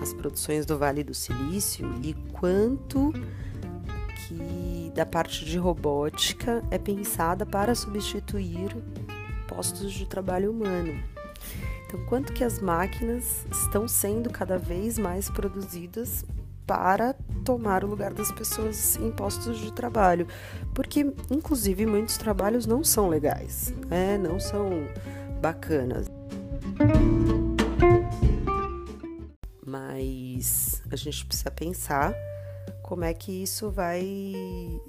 as 0.00 0.12
produções 0.12 0.64
do 0.64 0.78
Vale 0.78 1.02
do 1.02 1.14
Silício 1.14 1.88
e 2.02 2.14
quanto 2.32 3.12
que 4.26 4.92
da 4.94 5.06
parte 5.06 5.44
de 5.44 5.58
robótica 5.58 6.62
é 6.70 6.78
pensada 6.78 7.46
para 7.46 7.74
substituir 7.74 8.76
postos 9.46 9.92
de 9.92 10.06
trabalho 10.06 10.50
humano. 10.50 11.00
Então, 11.86 12.04
quanto 12.04 12.32
que 12.32 12.44
as 12.44 12.60
máquinas 12.60 13.46
estão 13.50 13.88
sendo 13.88 14.28
cada 14.28 14.58
vez 14.58 14.98
mais 14.98 15.30
produzidas 15.30 16.24
para 16.66 17.14
tomar 17.44 17.82
o 17.82 17.86
lugar 17.86 18.12
das 18.12 18.30
pessoas 18.30 18.96
em 18.96 19.10
postos 19.10 19.58
de 19.58 19.72
trabalho? 19.72 20.26
Porque, 20.74 21.10
inclusive, 21.30 21.86
muitos 21.86 22.18
trabalhos 22.18 22.66
não 22.66 22.84
são 22.84 23.08
legais, 23.08 23.72
né? 23.88 24.18
não 24.18 24.38
são 24.38 24.86
bacanas. 25.40 26.06
A 30.90 30.96
gente 30.96 31.26
precisa 31.26 31.50
pensar 31.50 32.14
como 32.82 33.04
é 33.04 33.12
que 33.12 33.32
isso 33.42 33.70
vai 33.70 34.02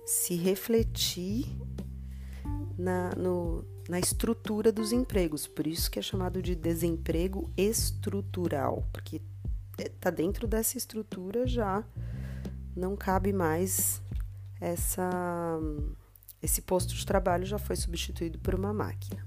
se 0.05 0.35
refletir 0.35 1.45
na, 2.77 3.11
no, 3.15 3.65
na 3.89 3.99
estrutura 3.99 4.71
dos 4.71 4.91
empregos, 4.91 5.47
por 5.47 5.67
isso 5.67 5.91
que 5.91 5.99
é 5.99 6.01
chamado 6.01 6.41
de 6.41 6.55
desemprego 6.55 7.51
estrutural, 7.57 8.87
porque 8.93 9.21
está 9.77 10.09
dentro 10.09 10.47
dessa 10.47 10.77
estrutura 10.77 11.45
já 11.45 11.83
não 12.75 12.95
cabe 12.95 13.33
mais 13.33 14.01
essa 14.59 15.59
esse 16.41 16.61
posto 16.61 16.93
de 16.93 17.05
trabalho 17.05 17.45
já 17.45 17.57
foi 17.59 17.75
substituído 17.75 18.39
por 18.39 18.55
uma 18.55 18.73
máquina. 18.73 19.25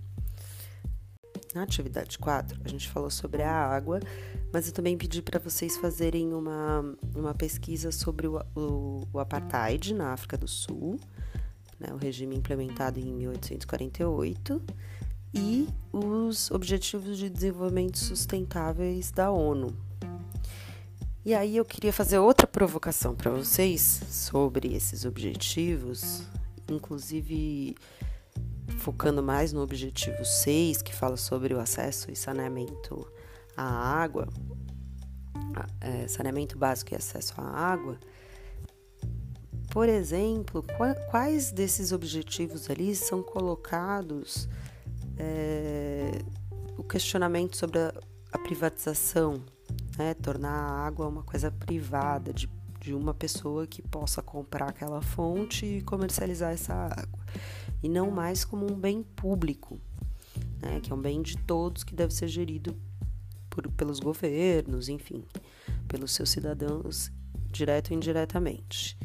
Na 1.54 1.62
atividade 1.62 2.18
4, 2.18 2.58
a 2.64 2.68
gente 2.68 2.88
falou 2.88 3.10
sobre 3.10 3.42
a 3.42 3.52
água, 3.54 4.00
mas 4.52 4.66
eu 4.66 4.72
também 4.72 4.98
pedi 4.98 5.22
para 5.22 5.40
vocês 5.40 5.76
fazerem 5.78 6.34
uma, 6.34 6.94
uma 7.14 7.34
pesquisa 7.34 7.90
sobre 7.90 8.26
o, 8.26 8.38
o, 8.54 9.00
o 9.12 9.18
apartheid 9.18 9.94
na 9.94 10.12
África 10.12 10.36
do 10.36 10.46
Sul, 10.46 11.00
né, 11.80 11.92
o 11.92 11.96
regime 11.96 12.36
implementado 12.36 13.00
em 13.00 13.12
1848, 13.12 14.62
e 15.34 15.66
os 15.90 16.50
Objetivos 16.50 17.16
de 17.16 17.30
Desenvolvimento 17.30 17.98
Sustentáveis 17.98 19.10
da 19.10 19.30
ONU. 19.30 19.74
E 21.24 21.34
aí 21.34 21.56
eu 21.56 21.64
queria 21.64 21.92
fazer 21.92 22.18
outra 22.18 22.46
provocação 22.46 23.14
para 23.14 23.30
vocês 23.30 24.02
sobre 24.10 24.74
esses 24.74 25.04
objetivos, 25.06 26.24
inclusive 26.68 27.74
focando 28.78 29.22
mais 29.22 29.52
no 29.52 29.62
objetivo 29.62 30.24
6, 30.24 30.82
que 30.82 30.94
fala 30.94 31.16
sobre 31.16 31.54
o 31.54 31.60
acesso 31.60 32.10
e 32.10 32.16
saneamento 32.16 33.06
à 33.56 33.64
água, 33.64 34.28
é, 35.80 36.06
saneamento 36.08 36.58
básico 36.58 36.94
e 36.94 36.96
acesso 36.96 37.34
à 37.38 37.44
água. 37.44 37.98
Por 39.70 39.88
exemplo, 39.88 40.64
quais 41.10 41.50
desses 41.50 41.92
objetivos 41.92 42.68
ali 42.68 42.94
são 42.94 43.22
colocados 43.22 44.48
é, 45.16 46.10
o 46.76 46.82
questionamento 46.82 47.56
sobre 47.56 47.78
a, 47.78 47.92
a 48.32 48.38
privatização, 48.38 49.42
né? 49.96 50.14
tornar 50.14 50.52
a 50.52 50.86
água 50.86 51.08
uma 51.08 51.22
coisa 51.22 51.50
privada, 51.50 52.32
de, 52.32 52.50
de 52.80 52.92
uma 52.92 53.14
pessoa 53.14 53.66
que 53.66 53.80
possa 53.80 54.20
comprar 54.22 54.68
aquela 54.68 55.00
fonte 55.00 55.64
e 55.64 55.82
comercializar 55.82 56.52
essa 56.52 56.74
água 56.74 57.22
e 57.82 57.88
não 57.88 58.10
mais 58.10 58.44
como 58.44 58.70
um 58.70 58.78
bem 58.78 59.02
público, 59.02 59.80
né, 60.60 60.80
que 60.80 60.92
é 60.92 60.94
um 60.94 61.00
bem 61.00 61.20
de 61.20 61.36
todos 61.36 61.82
que 61.82 61.94
deve 61.94 62.14
ser 62.14 62.28
gerido 62.28 62.76
por, 63.52 63.70
pelos 63.72 64.00
governos, 64.00 64.88
enfim, 64.88 65.22
pelos 65.86 66.12
seus 66.12 66.30
cidadãos, 66.30 67.12
direto 67.50 67.90
ou 67.90 67.96
indiretamente. 67.96 68.96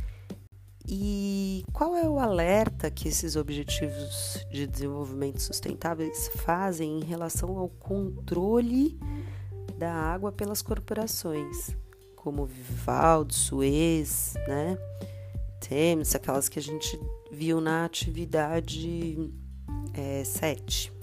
E 0.90 1.66
qual 1.74 1.98
é 1.98 2.08
o 2.08 2.18
alerta 2.18 2.90
que 2.90 3.10
esses 3.10 3.36
objetivos 3.36 4.46
de 4.50 4.66
desenvolvimento 4.66 5.42
sustentáveis 5.42 6.30
fazem 6.38 7.02
em 7.02 7.04
relação 7.04 7.58
ao 7.58 7.68
controle 7.68 8.98
da 9.78 9.92
água 9.92 10.32
pelas 10.32 10.62
corporações, 10.62 11.76
como 12.16 12.46
Vivaldi, 12.46 13.36
Suez, 13.36 14.36
né? 14.48 14.78
Thames, 15.60 16.16
aquelas 16.16 16.48
que 16.48 16.58
a 16.58 16.62
gente 16.62 16.98
viu 17.30 17.60
na 17.60 17.84
atividade 17.84 19.30
é, 19.94 20.24
7. 20.24 20.97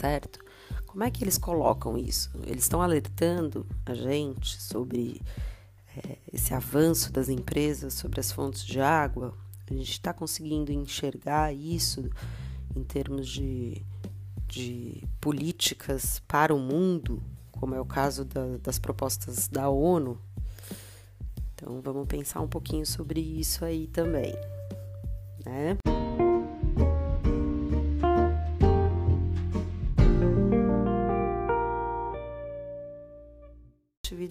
Certo? 0.00 0.40
Como 0.86 1.04
é 1.04 1.10
que 1.10 1.22
eles 1.22 1.38
colocam 1.38 1.96
isso? 1.96 2.30
Eles 2.46 2.64
estão 2.64 2.80
alertando 2.80 3.66
a 3.84 3.94
gente 3.94 4.60
sobre 4.60 5.20
é, 5.96 6.16
esse 6.32 6.54
avanço 6.54 7.12
das 7.12 7.28
empresas 7.28 7.94
sobre 7.94 8.18
as 8.20 8.32
fontes 8.32 8.64
de 8.64 8.80
água. 8.80 9.36
A 9.70 9.74
gente 9.74 9.92
está 9.92 10.12
conseguindo 10.12 10.72
enxergar 10.72 11.52
isso 11.54 12.08
em 12.74 12.82
termos 12.82 13.28
de, 13.28 13.84
de 14.48 15.04
políticas 15.20 16.20
para 16.26 16.54
o 16.54 16.58
mundo, 16.58 17.22
como 17.52 17.74
é 17.74 17.80
o 17.80 17.84
caso 17.84 18.24
da, 18.24 18.56
das 18.62 18.78
propostas 18.78 19.48
da 19.48 19.68
ONU 19.68 20.18
então 21.62 21.78
vamos 21.82 22.08
pensar 22.08 22.40
um 22.40 22.48
pouquinho 22.48 22.86
sobre 22.86 23.20
isso 23.20 23.66
aí 23.66 23.86
também, 23.86 24.32
né? 25.44 25.76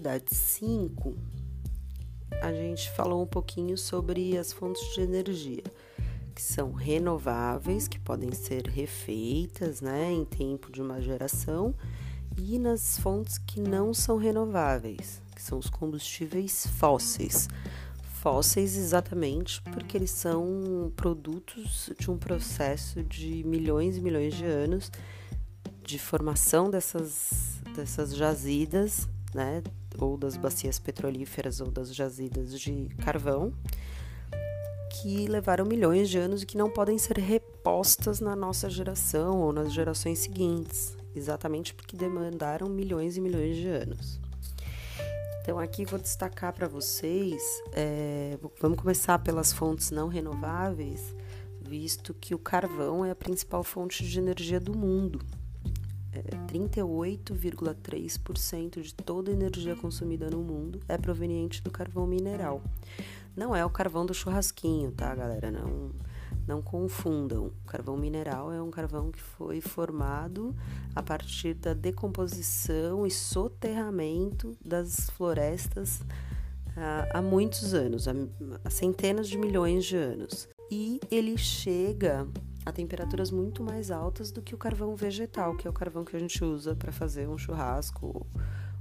Atividade 0.10 0.34
5, 0.34 1.16
a 2.42 2.52
gente 2.52 2.90
falou 2.92 3.22
um 3.22 3.28
pouquinho 3.28 3.78
sobre 3.78 4.36
as 4.38 4.52
fontes 4.52 4.82
de 4.96 5.02
energia, 5.02 5.64
que 6.34 6.42
são 6.42 6.72
renováveis, 6.72 7.88
que 7.88 8.00
podem 8.00 8.32
ser 8.32 8.68
refeitas, 8.68 9.82
né, 9.82 10.12
em 10.12 10.26
tempo 10.26 10.72
de 10.72 10.82
uma 10.82 11.00
geração, 11.00 11.76
e 12.36 12.58
nas 12.58 12.98
fontes 12.98 13.38
que 13.38 13.62
não 13.62 13.94
são 13.94 14.18
renováveis, 14.18 15.22
que 15.36 15.42
são 15.42 15.60
os 15.60 15.70
combustíveis 15.70 16.66
fósseis. 16.66 17.48
Fósseis 18.22 18.78
exatamente 18.78 19.62
porque 19.62 19.96
eles 19.96 20.12
são 20.12 20.92
produtos 20.96 21.92
de 22.00 22.10
um 22.10 22.18
processo 22.18 23.04
de 23.04 23.44
milhões 23.44 23.98
e 23.98 24.02
milhões 24.02 24.34
de 24.34 24.46
anos 24.46 24.92
de 25.84 26.00
formação 26.00 26.70
dessas, 26.70 27.62
dessas 27.76 28.16
jazidas, 28.16 29.08
né, 29.34 29.62
ou 30.00 30.18
das 30.18 30.38
bacias 30.38 30.80
petrolíferas 30.80 31.62
ou 31.62 31.70
das 31.70 31.94
jazidas 31.94 32.60
de 32.60 32.90
carvão, 33.04 33.54
que 34.90 35.28
levaram 35.28 35.66
milhões 35.66 36.10
de 36.10 36.18
anos 36.18 36.44
e 36.44 36.46
que 36.46 36.58
não 36.58 36.70
podem 36.70 36.98
ser 36.98 37.18
repostas 37.18 38.20
na 38.20 38.36
nossa 38.36 38.70
geração 38.70 39.40
ou 39.40 39.54
nas 39.54 39.72
gerações 39.72 40.20
seguintes, 40.20 40.98
exatamente 41.16 41.74
porque 41.74 41.96
demandaram 41.96 42.68
milhões 42.68 43.16
e 43.16 43.22
milhões 43.22 43.56
de 43.56 43.68
anos. 43.68 44.20
Então, 45.42 45.58
aqui 45.58 45.86
vou 45.86 45.98
destacar 45.98 46.54
para 46.54 46.68
vocês, 46.68 47.42
é, 47.72 48.38
vamos 48.62 48.80
começar 48.80 49.18
pelas 49.20 49.52
fontes 49.52 49.90
não 49.90 50.08
renováveis, 50.08 51.16
visto 51.62 52.14
que 52.14 52.36
o 52.36 52.40
carvão 52.40 53.06
é 53.06 53.12
a 53.12 53.16
principal 53.16 53.64
fonte 53.64 54.06
de 54.06 54.20
energia 54.20 54.60
do 54.60 54.78
mundo. 54.78 55.20
É, 56.12 56.22
38,3% 56.52 58.82
de 58.82 58.96
toda 58.96 59.32
a 59.32 59.34
energia 59.34 59.76
consumida 59.76 60.28
no 60.30 60.40
mundo 60.40 60.80
é 60.88 60.98
proveniente 60.98 61.62
do 61.62 61.70
carvão 61.70 62.08
mineral. 62.08 62.64
Não 63.36 63.56
é 63.56 63.64
o 63.64 63.70
carvão 63.70 64.04
do 64.06 64.14
churrasquinho, 64.14 64.92
tá, 64.92 65.14
galera? 65.14 65.52
Não 65.52 65.92
não 66.50 66.64
confundam. 66.64 67.52
O 67.64 67.68
carvão 67.68 67.96
mineral 67.96 68.52
é 68.52 68.60
um 68.60 68.72
carvão 68.72 69.12
que 69.12 69.22
foi 69.22 69.62
formado 69.62 70.56
a 70.96 71.04
partir 71.04 71.54
da 71.54 71.76
decomposição 71.76 73.06
e 73.06 73.12
soterramento 73.12 74.58
das 74.66 75.12
florestas 75.12 76.02
há, 76.76 77.20
há 77.20 77.22
muitos 77.22 77.76
anos, 77.76 78.08
há 78.08 78.70
centenas 78.70 79.30
de 79.30 79.38
milhões 79.38 79.86
de 79.86 79.96
anos. 79.96 80.50
E 80.72 81.00
ele 81.12 81.38
chega 81.38 82.28
a 82.66 82.72
temperaturas 82.72 83.32
muito 83.32 83.64
mais 83.64 83.92
altas 83.92 84.32
do 84.32 84.42
que 84.42 84.54
o 84.54 84.58
carvão 84.58 84.96
vegetal, 84.96 85.56
que 85.56 85.68
é 85.68 85.70
o 85.70 85.74
carvão 85.74 86.04
que 86.04 86.16
a 86.16 86.20
gente 86.20 86.44
usa 86.44 86.76
para 86.76 86.92
fazer 86.92 87.28
um 87.28 87.38
churrasco, 87.38 88.06
ou, 88.06 88.28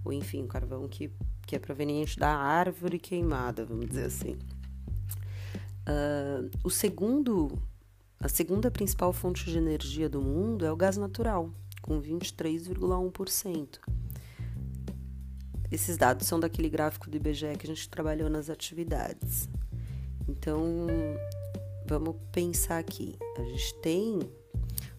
ou 0.04 0.12
enfim, 0.12 0.44
o 0.44 0.48
carvão 0.48 0.88
que, 0.88 1.10
que 1.46 1.56
é 1.56 1.58
proveniente 1.58 2.18
da 2.18 2.30
árvore 2.30 2.98
queimada, 2.98 3.64
vamos 3.64 3.86
dizer 3.88 4.06
assim. 4.06 4.38
Uh, 5.88 6.50
o 6.62 6.70
segundo, 6.70 7.58
a 8.20 8.28
segunda 8.28 8.70
principal 8.70 9.12
fonte 9.12 9.44
de 9.50 9.56
energia 9.56 10.08
do 10.08 10.20
mundo 10.20 10.66
é 10.66 10.72
o 10.72 10.76
gás 10.76 10.96
natural, 10.96 11.50
com 11.80 12.00
23,1%. 12.00 13.78
Esses 15.70 15.96
dados 15.96 16.26
são 16.26 16.40
daquele 16.40 16.68
gráfico 16.68 17.10
do 17.10 17.16
IBGE 17.16 17.56
que 17.58 17.66
a 17.66 17.74
gente 17.74 17.88
trabalhou 17.88 18.30
nas 18.30 18.48
atividades. 18.48 19.48
Então, 20.26 20.86
vamos 21.88 22.14
pensar 22.30 22.78
aqui. 22.78 23.16
A 23.36 23.42
gente 23.42 23.74
tem 23.76 24.20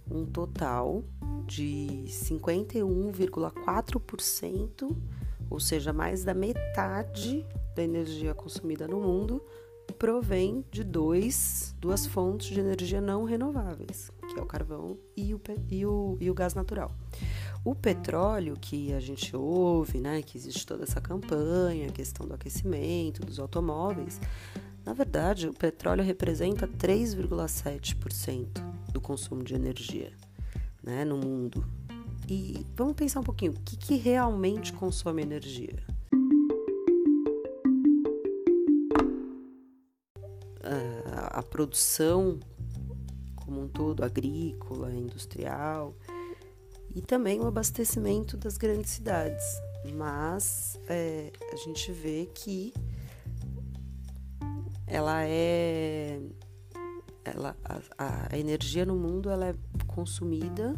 um 0.09 0.25
total 0.25 1.03
de 1.45 2.05
51,4%, 2.07 4.97
ou 5.49 5.59
seja, 5.59 5.91
mais 5.93 6.23
da 6.23 6.33
metade 6.33 7.45
da 7.75 7.83
energia 7.83 8.33
consumida 8.33 8.87
no 8.87 8.99
mundo 8.99 9.43
provém 9.93 10.63
de 10.71 10.83
dois, 10.83 11.75
duas 11.79 12.05
fontes 12.05 12.49
de 12.49 12.59
energia 12.59 13.01
não 13.01 13.23
renováveis, 13.23 14.11
que 14.29 14.39
é 14.39 14.41
o 14.41 14.45
carvão 14.45 14.97
e 15.17 15.33
o, 15.33 15.41
e 15.69 15.85
o, 15.85 16.17
e 16.19 16.29
o 16.29 16.33
gás 16.33 16.53
natural. 16.53 16.91
O 17.65 17.75
petróleo, 17.75 18.55
que 18.59 18.93
a 18.93 18.99
gente 18.99 19.35
ouve, 19.35 19.99
né, 19.99 20.21
que 20.21 20.37
existe 20.37 20.65
toda 20.65 20.83
essa 20.83 21.01
campanha, 21.01 21.89
questão 21.89 22.27
do 22.27 22.33
aquecimento, 22.33 23.21
dos 23.21 23.39
automóveis, 23.39 24.19
na 24.85 24.93
verdade, 24.93 25.47
o 25.47 25.53
petróleo 25.53 26.03
representa 26.03 26.67
3,7% 26.67 28.47
do 28.91 28.99
consumo 28.99 29.43
de 29.43 29.55
energia 29.55 30.11
né, 30.83 31.05
no 31.05 31.17
mundo. 31.17 31.65
E 32.27 32.65
vamos 32.75 32.93
pensar 32.93 33.19
um 33.19 33.23
pouquinho, 33.23 33.53
o 33.53 33.59
que, 33.61 33.75
que 33.75 33.95
realmente 33.95 34.73
consome 34.73 35.21
energia? 35.21 35.83
a 40.61 41.39
a 41.39 41.43
produção 41.43 42.39
como 43.35 43.61
um 43.61 43.67
todo, 43.67 44.03
agrícola, 44.03 44.93
industrial, 44.93 45.95
e 46.93 47.01
também 47.01 47.39
o 47.39 47.47
abastecimento 47.47 48.37
das 48.37 48.57
grandes 48.57 48.91
cidades. 48.91 49.45
Mas 49.95 50.77
é, 50.87 51.31
a 51.51 51.55
gente 51.55 51.91
vê 51.91 52.29
que 52.33 52.73
ela 54.89 55.23
é 55.23 56.19
ela, 57.23 57.55
a, 57.97 58.33
a, 58.33 58.37
energia 58.37 58.85
no 58.85 58.95
mundo 58.95 59.29
ela 59.29 59.49
é 59.49 59.55
consumida 59.85 60.75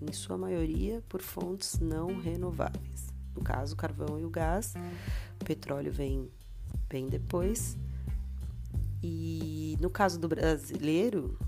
em 0.00 0.12
sua 0.12 0.36
maioria 0.36 1.02
por 1.08 1.22
fontes 1.22 1.78
não 1.78 2.20
renováveis. 2.20 3.12
No 3.34 3.42
caso, 3.42 3.74
o 3.74 3.76
carvão 3.76 4.18
e 4.18 4.24
o 4.24 4.30
gás, 4.30 4.74
o 5.40 5.44
petróleo 5.44 5.92
vem 5.92 6.28
bem 6.88 7.06
depois. 7.06 7.78
E 9.02 9.76
no 9.80 9.88
caso 9.88 10.18
do 10.18 10.28
brasileiro, 10.28 11.38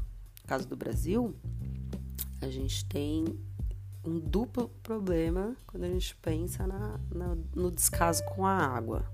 no 0.42 0.48
caso 0.48 0.68
do 0.68 0.76
Brasil, 0.76 1.34
a 2.40 2.48
gente 2.48 2.84
tem 2.86 3.24
um 4.04 4.18
duplo 4.18 4.68
problema 4.82 5.56
quando 5.66 5.84
a 5.84 5.88
gente 5.88 6.14
pensa 6.16 6.66
na, 6.66 7.00
na, 7.12 7.36
no 7.54 7.70
descaso 7.70 8.24
com 8.26 8.46
a 8.46 8.54
água. 8.54 9.04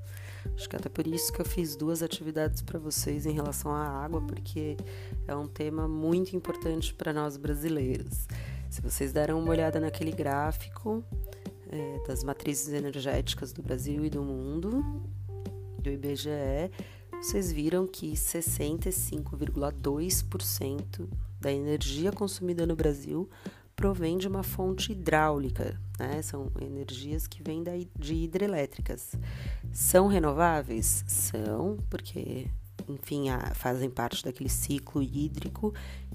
Acho 0.55 0.69
que 0.69 0.77
até 0.77 0.89
por 0.89 1.07
isso 1.07 1.33
que 1.33 1.41
eu 1.41 1.45
fiz 1.45 1.77
duas 1.77 2.03
atividades 2.03 2.63
para 2.63 2.79
vocês 2.79 3.27
em 3.27 3.33
relação 3.33 3.73
à 3.73 3.87
água, 3.87 4.21
porque 4.21 4.77
é 5.27 5.35
um 5.35 5.47
tema 5.47 5.89
muito 5.89 6.37
importante 6.37 6.95
para 6.95 7.13
nós 7.13 7.37
brasileiros. 7.37 8.29
Se 8.69 8.81
vocês 8.81 9.13
deram 9.13 9.41
uma 9.41 9.51
olhada 9.51 9.81
naquele 9.81 10.13
gráfico 10.13 11.05
é, 11.71 12.07
das 12.07 12.23
matrizes 12.23 12.73
energéticas 12.73 13.53
do 13.53 13.63
Brasil 13.63 14.05
e 14.05 14.11
do 14.11 14.23
mundo, 14.23 15.03
do 15.83 15.91
IBGE, 15.91 16.71
vocês 17.21 17.51
viram 17.53 17.87
que 17.87 18.13
65,2% 18.13 21.09
da 21.41 21.53
energia 21.53 22.13
consumida 22.13 22.67
no 22.67 22.77
Brasil 22.77 23.29
provém 23.81 24.19
de 24.19 24.29
uma 24.29 24.43
fonte 24.43 24.93
hidráulica, 24.93 25.81
né? 25.99 26.21
São 26.21 26.53
energias 26.61 27.27
que 27.27 27.43
vêm 27.43 27.65
de 27.99 28.15
hidrelétricas. 28.15 29.15
São 29.73 30.07
renováveis? 30.07 31.03
São, 31.09 31.79
porque, 31.89 32.47
enfim, 32.87 33.31
a, 33.31 33.55
fazem 33.55 33.89
parte 33.89 34.23
daquele 34.23 34.51
ciclo 34.51 35.03
hídrico, 35.03 35.73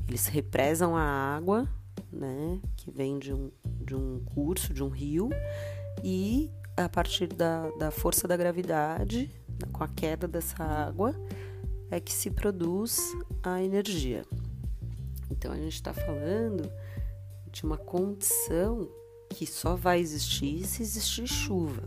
eles 0.07 0.27
represam 0.27 0.95
a 0.95 1.01
água, 1.01 1.67
né? 2.13 2.61
Que 2.77 2.91
vem 2.91 3.17
de 3.17 3.33
um, 3.33 3.49
de 3.83 3.95
um 3.95 4.23
curso, 4.35 4.71
de 4.71 4.83
um 4.83 4.89
rio, 4.89 5.29
e 6.03 6.51
a 6.77 6.87
partir 6.87 7.25
da, 7.25 7.67
da 7.79 7.89
força 7.89 8.27
da 8.27 8.37
gravidade, 8.37 9.31
com 9.73 9.83
a 9.83 9.87
queda 9.87 10.27
dessa 10.27 10.63
água, 10.63 11.15
é 11.89 11.99
que 11.99 12.13
se 12.13 12.29
produz 12.29 12.99
a 13.41 13.59
energia. 13.63 14.23
Então 15.31 15.51
a 15.51 15.57
gente 15.57 15.73
está 15.73 15.95
falando 15.95 16.69
de 17.55 17.63
uma 17.63 17.77
condição 17.77 18.89
que 19.29 19.47
só 19.47 19.77
vai 19.77 20.01
existir 20.01 20.65
se 20.65 20.83
existir 20.83 21.25
chuva. 21.25 21.83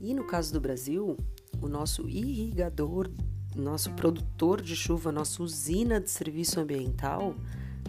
E 0.00 0.12
no 0.12 0.24
caso 0.24 0.52
do 0.52 0.60
Brasil, 0.60 1.16
o 1.62 1.68
nosso 1.68 2.08
irrigador, 2.08 3.08
nosso 3.54 3.92
produtor 3.92 4.60
de 4.60 4.74
chuva, 4.74 5.12
nossa 5.12 5.40
usina 5.40 6.00
de 6.00 6.10
serviço 6.10 6.58
ambiental, 6.58 7.36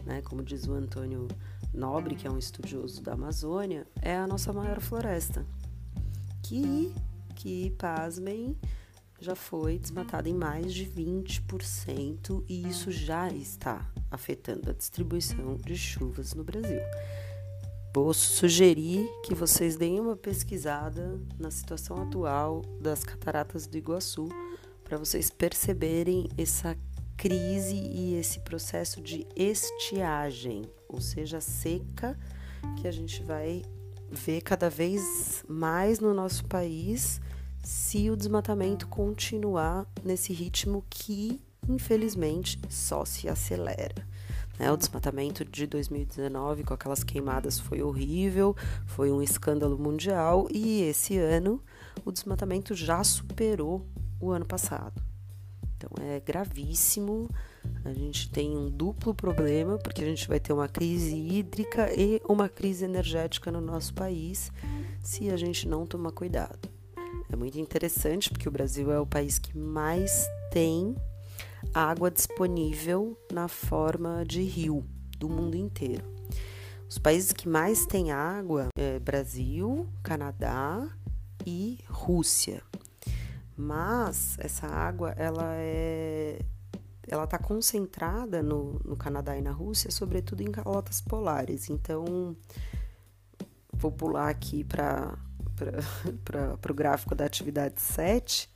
né, 0.06 0.22
como 0.22 0.44
diz 0.44 0.68
o 0.68 0.74
Antônio 0.74 1.28
Nobre, 1.74 2.16
que 2.16 2.28
é 2.28 2.32
um 2.32 2.38
estudioso 2.38 3.02
da 3.02 3.14
Amazônia, 3.14 3.88
é 4.00 4.16
a 4.16 4.28
nossa 4.28 4.54
maior 4.54 4.80
floresta, 4.80 5.44
que, 6.44 6.94
que 7.36 7.72
pasmem, 7.80 8.56
já 9.22 9.36
foi 9.36 9.78
desmatada 9.78 10.28
em 10.28 10.34
mais 10.34 10.74
de 10.74 10.84
20% 10.84 12.44
e 12.50 12.68
isso 12.68 12.92
já 12.92 13.30
está 13.30 13.88
afetando 14.10 14.72
a 14.72 14.74
distribuição 14.74 15.58
de 15.58 15.78
chuvas 15.78 16.34
no 16.34 16.44
Brasil. 16.44 16.82
Vou 17.94 18.14
sugerir 18.16 19.08
que 19.24 19.36
vocês 19.36 19.76
deem 19.76 20.00
uma 20.00 20.16
pesquisada 20.16 21.20
na 21.38 21.52
situação 21.52 22.02
atual 22.02 22.64
das 22.82 23.04
cataratas 23.04 23.68
do 23.68 23.78
Iguaçu 23.78 24.28
para 24.84 24.98
vocês 24.98 25.30
perceberem 25.30 26.28
essa 26.36 26.76
crise 27.16 27.76
e 27.76 28.16
esse 28.16 28.40
processo 28.40 29.00
de 29.00 29.28
estiagem, 29.36 30.64
ou 30.90 31.00
seja, 31.00 31.40
seca 31.40 32.18
que 32.78 32.88
a 32.88 32.92
gente 32.92 33.22
vai 33.22 33.62
ver 34.10 34.42
cada 34.42 34.70
vez 34.70 35.44
mais 35.48 36.00
no 36.00 36.12
nosso 36.12 36.44
país 36.46 37.22
se 37.62 38.10
o 38.10 38.15
desmatamento 38.15 38.88
continuar 38.88 39.86
nesse 40.04 40.34
ritmo 40.34 40.84
que, 40.89 41.39
infelizmente, 41.67 42.60
só 42.69 43.06
se 43.06 43.30
acelera. 43.30 44.06
Né? 44.58 44.71
O 44.71 44.78
desmatamento 44.78 45.43
de 45.43 45.65
2019 45.67 46.63
com 46.63 46.74
aquelas 46.74 47.04
queimadas 47.04 47.60
foi 47.60 47.82
horrível, 47.82 48.56
foi 48.86 49.12
um 49.12 49.21
escândalo 49.21 49.78
mundial 49.78 50.47
e 50.52 50.84
esse 50.84 51.17
ano 51.17 51.62
o 52.06 52.12
desmatamento 52.12 52.76
já 52.76 53.04
superou 53.04 53.86
o 54.19 54.32
ano 54.32 54.45
passado. 54.45 55.02
Então 55.78 55.89
é 56.04 56.19
gravíssimo. 56.19 57.28
A 57.84 57.93
gente 57.93 58.30
tem 58.30 58.56
um 58.56 58.69
duplo 58.69 59.15
problema, 59.15 59.80
porque 59.80 60.04
a 60.04 60.06
gente 60.06 60.28
vai 60.28 60.39
ter 60.39 60.54
uma 60.54 60.67
crise 60.67 61.15
hídrica 61.15 61.91
e 62.00 62.21
uma 62.28 62.47
crise 62.47 62.86
energética 62.86 63.52
no 63.52 63.62
nosso 63.62 63.93
país 63.93 64.52
se 65.02 65.30
a 65.32 65.38
gente 65.38 65.67
não 65.67 65.86
tomar 65.86 66.12
cuidado. 66.12 66.69
É 67.32 67.36
muito 67.36 67.58
interessante 67.58 68.30
porque 68.30 68.50
o 68.50 68.52
Brasil 68.52 68.91
é 68.91 69.00
o 69.00 69.06
país 69.06 69.39
que 69.39 69.58
mais 69.58 70.28
tem 70.52 70.96
água 71.74 72.12
disponível 72.12 73.17
na 73.32 73.48
forma 73.48 74.26
de 74.26 74.41
rio 74.41 74.86
do 75.17 75.30
mundo 75.30 75.56
inteiro. 75.56 76.04
Os 76.89 76.98
países 76.98 77.32
que 77.32 77.48
mais 77.48 77.86
têm 77.86 78.12
água 78.12 78.67
é 78.78 79.00
Brasil, 79.00 79.88
Canadá 80.04 80.89
e 81.46 81.80
Rússia. 81.88 82.62
Mas 83.56 84.38
essa 84.39 84.67
água 84.67 85.12
ela 85.12 85.54
é 85.56 86.39
ela 87.08 87.24
está 87.24 87.38
concentrada 87.38 88.44
no, 88.44 88.80
no 88.84 88.96
Canadá 88.96 89.38
e 89.38 89.41
na 89.41 89.52
Rússia, 89.52 89.89
sobretudo 89.89 90.41
em 90.41 90.52
calotas 90.52 91.02
polares. 91.02 91.70
Então, 91.70 92.36
vou 93.74 93.91
pular 93.91 94.30
aqui 94.30 94.63
para 94.63 95.17
o 96.69 96.74
gráfico 96.74 97.15
da 97.15 97.26
atividade 97.26 97.82
7 97.82 98.50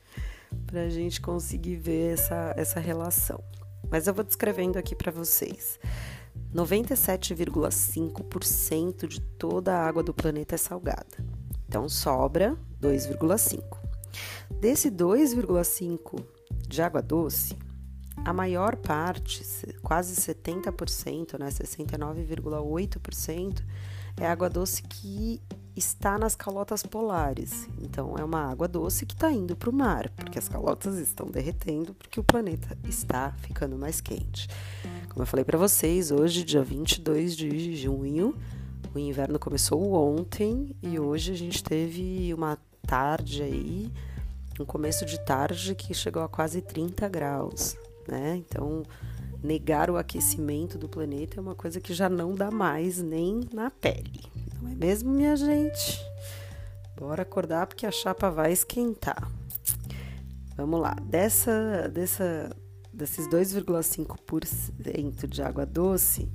para 0.65 0.81
a 0.81 0.89
gente 0.89 1.21
conseguir 1.21 1.77
ver 1.77 2.13
essa, 2.13 2.53
essa 2.57 2.79
relação. 2.79 3.43
Mas 3.89 4.05
eu 4.07 4.13
vou 4.13 4.23
descrevendo 4.23 4.77
aqui 4.77 4.95
para 4.95 5.11
vocês. 5.11 5.79
97,5% 6.53 9.07
de 9.07 9.19
toda 9.21 9.75
a 9.75 9.83
água 9.85 10.03
do 10.03 10.13
planeta 10.13 10.55
é 10.55 10.57
salgada. 10.57 11.05
Então 11.67 11.89
sobra 11.89 12.57
2,5. 12.81 13.61
Desse 14.59 14.89
2,5 14.89 16.25
de 16.67 16.81
água 16.81 17.01
doce, 17.01 17.55
a 18.23 18.31
maior 18.31 18.77
parte, 18.77 19.43
quase 19.83 20.15
70%, 20.15 21.37
né, 21.37 21.49
69,8%, 21.49 23.61
é 24.17 24.25
água 24.25 24.49
doce 24.49 24.81
que 24.83 25.41
está 25.75 26.17
nas 26.17 26.35
calotas 26.35 26.83
polares. 26.83 27.67
Então, 27.81 28.15
é 28.17 28.23
uma 28.23 28.49
água 28.49 28.67
doce 28.67 29.05
que 29.05 29.13
está 29.13 29.31
indo 29.31 29.55
para 29.55 29.69
o 29.69 29.73
mar, 29.73 30.09
porque 30.11 30.39
as 30.39 30.47
calotas 30.47 30.97
estão 30.97 31.27
derretendo, 31.27 31.93
porque 31.93 32.19
o 32.19 32.23
planeta 32.23 32.77
está 32.83 33.33
ficando 33.39 33.77
mais 33.77 33.99
quente. 33.99 34.47
Como 35.09 35.23
eu 35.23 35.27
falei 35.27 35.45
para 35.45 35.57
vocês, 35.57 36.11
hoje, 36.11 36.43
dia 36.43 36.63
22 36.63 37.35
de 37.35 37.75
junho, 37.75 38.35
o 38.93 38.99
inverno 38.99 39.37
começou 39.37 39.93
ontem 39.93 40.75
e 40.81 40.99
hoje 40.99 41.31
a 41.31 41.35
gente 41.35 41.63
teve 41.63 42.33
uma 42.33 42.57
tarde 42.85 43.41
aí, 43.41 43.91
um 44.59 44.65
começo 44.65 45.05
de 45.05 45.19
tarde 45.25 45.75
que 45.75 45.93
chegou 45.93 46.23
a 46.23 46.29
quase 46.29 46.61
30 46.61 47.09
graus, 47.09 47.75
né? 48.07 48.37
Então, 48.37 48.83
negar 49.43 49.89
o 49.89 49.97
aquecimento 49.97 50.77
do 50.77 50.87
planeta 50.87 51.39
é 51.39 51.41
uma 51.41 51.55
coisa 51.55 51.81
que 51.81 51.93
já 51.93 52.07
não 52.07 52.33
dá 52.33 52.49
mais 52.49 53.01
nem 53.01 53.41
na 53.53 53.69
pele. 53.69 54.34
Não 54.65 54.71
é 54.71 54.75
mesmo, 54.75 55.11
minha 55.11 55.35
gente? 55.35 56.01
Bora 56.97 57.21
acordar 57.21 57.67
porque 57.67 57.85
a 57.85 57.91
chapa 57.91 58.31
vai 58.31 58.51
esquentar. 58.51 59.31
Vamos 60.57 60.81
lá. 60.81 60.95
Dessa, 61.03 61.87
dessa, 61.93 62.49
desses 62.91 63.27
2,5% 63.27 65.27
de 65.27 65.43
água 65.43 65.67
doce, 65.67 66.27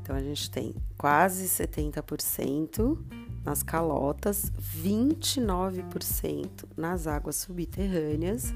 então 0.00 0.14
a 0.14 0.20
gente 0.20 0.48
tem 0.48 0.72
quase 0.96 1.46
70% 1.46 2.96
nas 3.44 3.64
calotas, 3.64 4.52
29% 4.80 6.64
nas 6.76 7.08
águas 7.08 7.34
subterrâneas 7.36 8.54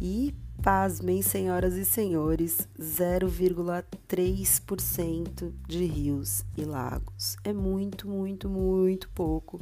e 0.00 0.34
Pasmem, 0.62 1.22
senhoras 1.22 1.74
e 1.74 1.86
senhores, 1.86 2.68
0,3% 2.78 5.52
de 5.66 5.86
rios 5.86 6.44
e 6.54 6.64
lagos. 6.64 7.38
É 7.42 7.52
muito, 7.52 8.06
muito, 8.06 8.46
muito 8.46 9.08
pouco 9.10 9.58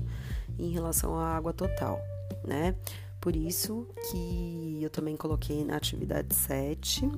em 0.58 0.70
relação 0.70 1.16
à 1.16 1.36
água 1.36 1.52
total, 1.52 2.00
né? 2.44 2.74
Por 3.20 3.36
isso 3.36 3.86
que 4.10 4.80
eu 4.82 4.90
também 4.90 5.16
coloquei 5.16 5.64
na 5.64 5.76
atividade 5.76 6.34
7 6.34 7.08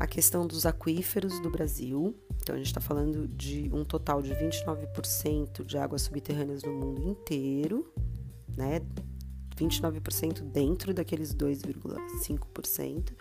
a 0.00 0.06
questão 0.06 0.46
dos 0.46 0.64
aquíferos 0.66 1.40
do 1.40 1.50
Brasil. 1.50 2.14
Então, 2.42 2.54
a 2.54 2.58
gente 2.58 2.68
está 2.68 2.80
falando 2.80 3.26
de 3.28 3.68
um 3.72 3.84
total 3.84 4.22
de 4.22 4.34
29% 4.34 5.64
de 5.64 5.78
águas 5.78 6.02
subterrâneas 6.02 6.64
no 6.64 6.72
mundo 6.72 7.02
inteiro, 7.02 7.92
né? 8.56 8.80
29% 9.58 10.42
dentro 10.42 10.94
daqueles 10.94 11.34
2,5%. 11.34 13.12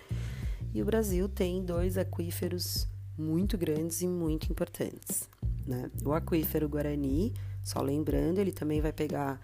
E 0.74 0.82
o 0.82 0.86
Brasil 0.86 1.28
tem 1.28 1.64
dois 1.64 1.98
aquíferos 1.98 2.88
muito 3.18 3.58
grandes 3.58 4.02
e 4.02 4.08
muito 4.08 4.52
importantes. 4.52 5.30
Né? 5.66 5.90
O 6.06 6.14
aquífero 6.14 6.70
Guarani, 6.70 7.34
só 7.64 7.82
lembrando, 7.82 8.40
ele 8.40 8.52
também 8.52 8.80
vai 8.80 8.94
pegar 8.94 9.42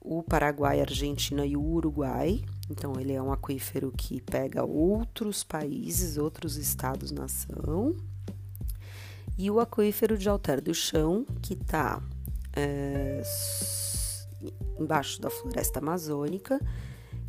o 0.00 0.22
Paraguai, 0.22 0.80
a 0.80 0.82
Argentina 0.82 1.44
e 1.44 1.56
o 1.56 1.62
Uruguai. 1.62 2.42
Então, 2.70 2.98
ele 2.98 3.12
é 3.12 3.22
um 3.22 3.32
aquífero 3.32 3.92
que 3.96 4.20
pega 4.20 4.64
outros 4.64 5.44
países, 5.44 6.16
outros 6.16 6.56
estados-nação. 6.56 7.96
E 9.38 9.50
o 9.50 9.60
aquífero 9.60 10.18
de 10.18 10.28
Alter 10.28 10.60
do 10.60 10.74
Chão, 10.74 11.24
que 11.40 11.54
está 11.54 12.02
é, 12.54 13.22
embaixo 14.82 15.20
da 15.20 15.30
floresta 15.30 15.78
amazônica 15.78 16.60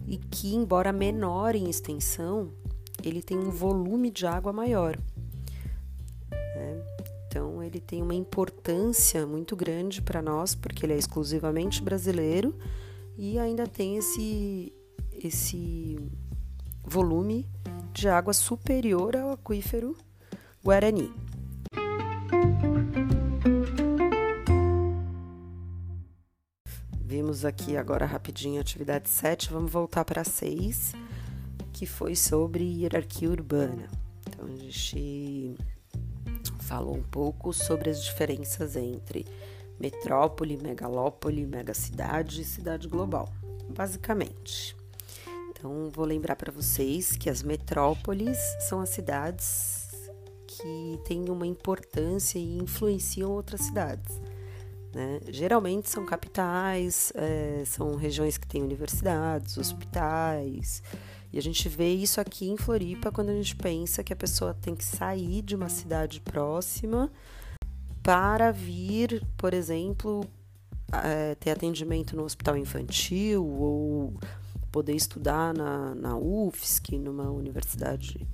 e 0.06 0.18
que, 0.18 0.54
embora 0.56 0.92
menor 0.92 1.56
em 1.56 1.70
extensão, 1.70 2.52
ele 3.04 3.22
tem 3.22 3.38
um 3.38 3.50
volume 3.50 4.12
de 4.12 4.26
água 4.26 4.52
maior. 4.52 4.98
Né? 6.32 6.84
Então, 7.28 7.64
ele 7.64 7.80
tem 7.80 8.02
uma 8.02 8.14
importância 8.14 9.26
muito 9.26 9.56
grande 9.56 10.02
para 10.02 10.22
nós, 10.22 10.56
porque 10.56 10.86
ele 10.86 10.94
é 10.94 10.98
exclusivamente 10.98 11.82
brasileiro 11.82 12.56
e 13.18 13.40
ainda 13.40 13.66
tem 13.66 13.98
esse, 13.98 14.74
esse 15.12 15.98
volume 16.84 17.48
de 17.94 18.08
água 18.08 18.34
superior 18.34 19.16
ao 19.16 19.32
aquífero 19.32 19.96
Guarani. 20.64 21.12
Vimos 27.14 27.46
aqui 27.46 27.78
agora 27.78 28.08
rapidinho 28.08 28.58
a 28.58 28.62
atividade 28.62 29.08
7, 29.08 29.52
vamos 29.52 29.72
voltar 29.72 30.04
para 30.04 30.24
6, 30.24 30.94
que 31.72 31.86
foi 31.86 32.16
sobre 32.16 32.64
hierarquia 32.64 33.30
urbana. 33.30 33.88
Então 34.28 34.48
a 34.48 34.50
gente 34.50 35.56
falou 36.62 36.96
um 36.96 37.04
pouco 37.04 37.54
sobre 37.54 37.92
as 37.92 38.04
diferenças 38.04 38.76
entre 38.76 39.28
metrópole, 39.80 40.58
megalópole, 40.58 41.46
megacidade 41.46 42.42
e 42.42 42.44
cidade 42.44 42.88
global, 42.88 43.32
basicamente. 43.70 44.76
Então, 45.52 45.92
vou 45.92 46.06
lembrar 46.06 46.36
para 46.36 46.52
vocês 46.52 47.16
que 47.16 47.30
as 47.30 47.44
metrópoles 47.44 48.40
são 48.68 48.82
as 48.82 48.90
cidades 48.90 49.88
que 50.48 51.00
têm 51.06 51.30
uma 51.30 51.46
importância 51.46 52.40
e 52.40 52.58
influenciam 52.58 53.30
outras 53.30 53.62
cidades. 53.62 54.20
Né? 54.94 55.20
Geralmente 55.30 55.90
são 55.90 56.06
capitais, 56.06 57.12
é, 57.16 57.64
são 57.66 57.96
regiões 57.96 58.38
que 58.38 58.48
têm 58.48 58.62
universidades, 58.62 59.58
hospitais, 59.58 60.84
e 61.32 61.40
a 61.40 61.42
gente 61.42 61.68
vê 61.68 61.92
isso 61.92 62.22
aqui 62.22 62.48
em 62.48 62.58
Floripa 62.58 63.12
quando 63.12 63.30
a 63.30 63.34
gente 63.34 63.56
pensa 63.56 64.04
que 64.04 64.14
a 64.14 64.16
pessoa 64.16 64.54
tem 64.54 64.76
que 64.76 64.86
sair 64.86 65.42
de 65.42 65.56
uma 65.56 65.68
cidade 65.68 66.22
próxima 66.22 67.12
para 68.04 68.52
vir, 68.52 69.26
por 69.36 69.52
exemplo, 69.52 70.24
é, 71.04 71.34
ter 71.36 71.50
atendimento 71.50 72.16
no 72.16 72.24
hospital 72.24 72.56
infantil 72.56 73.44
ou 73.44 74.14
poder 74.72 74.96
estudar 74.96 75.56
na, 75.56 75.96
na 75.96 76.18
UFSC, 76.18 77.00
numa 77.00 77.32
universidade 77.32 78.28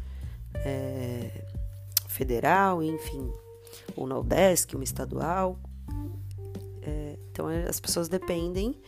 é, 0.56 1.46
federal, 2.08 2.84
enfim, 2.84 3.32
ou 3.96 4.08
na 4.08 4.18
UDESC, 4.18 4.76
uma 4.76 4.84
estadual. 4.84 5.58
É, 6.82 7.18
então, 7.32 7.48
as 7.48 7.80
pessoas 7.80 8.08
dependem 8.08 8.80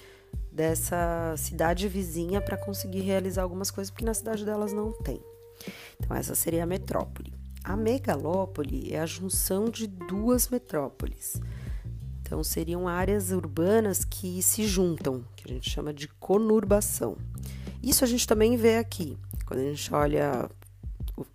dessa 0.52 1.34
cidade 1.38 1.88
vizinha 1.88 2.42
para 2.42 2.58
conseguir 2.58 3.02
realizar 3.02 3.44
algumas 3.44 3.72
coisas, 3.72 3.90
porque 3.92 4.06
na 4.06 4.14
cidade 4.14 4.46
delas 4.46 4.74
não 4.74 4.92
tem. 4.92 5.22
Então, 6.00 6.16
essa 6.16 6.36
seria 6.36 6.64
a 6.64 6.66
metrópole. 6.66 7.34
A 7.64 7.76
megalópole 7.76 8.94
é 8.94 9.00
a 9.00 9.06
junção 9.06 9.70
de 9.70 9.88
duas 9.88 10.50
metrópoles. 10.50 11.40
Então, 12.22 12.44
seriam 12.44 12.88
áreas 12.88 13.32
urbanas 13.32 14.04
que 14.04 14.42
se 14.42 14.66
juntam, 14.66 15.24
que 15.36 15.50
a 15.50 15.54
gente 15.54 15.70
chama 15.70 15.94
de 15.94 16.08
conurbação. 16.08 17.18
Isso 17.84 18.04
a 18.04 18.08
gente 18.08 18.28
também 18.28 18.56
vê 18.56 18.78
aqui, 18.78 19.18
quando 19.46 19.60
a 19.60 19.64
gente 19.64 19.94
olha 19.94 20.50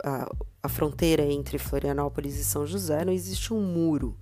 a, 0.03 0.29
a 0.63 0.69
fronteira 0.69 1.23
entre 1.23 1.57
Florianópolis 1.57 2.37
e 2.37 2.43
São 2.43 2.65
José, 2.65 3.05
não 3.05 3.13
existe 3.13 3.53
um 3.53 3.61
muro. 3.61 4.17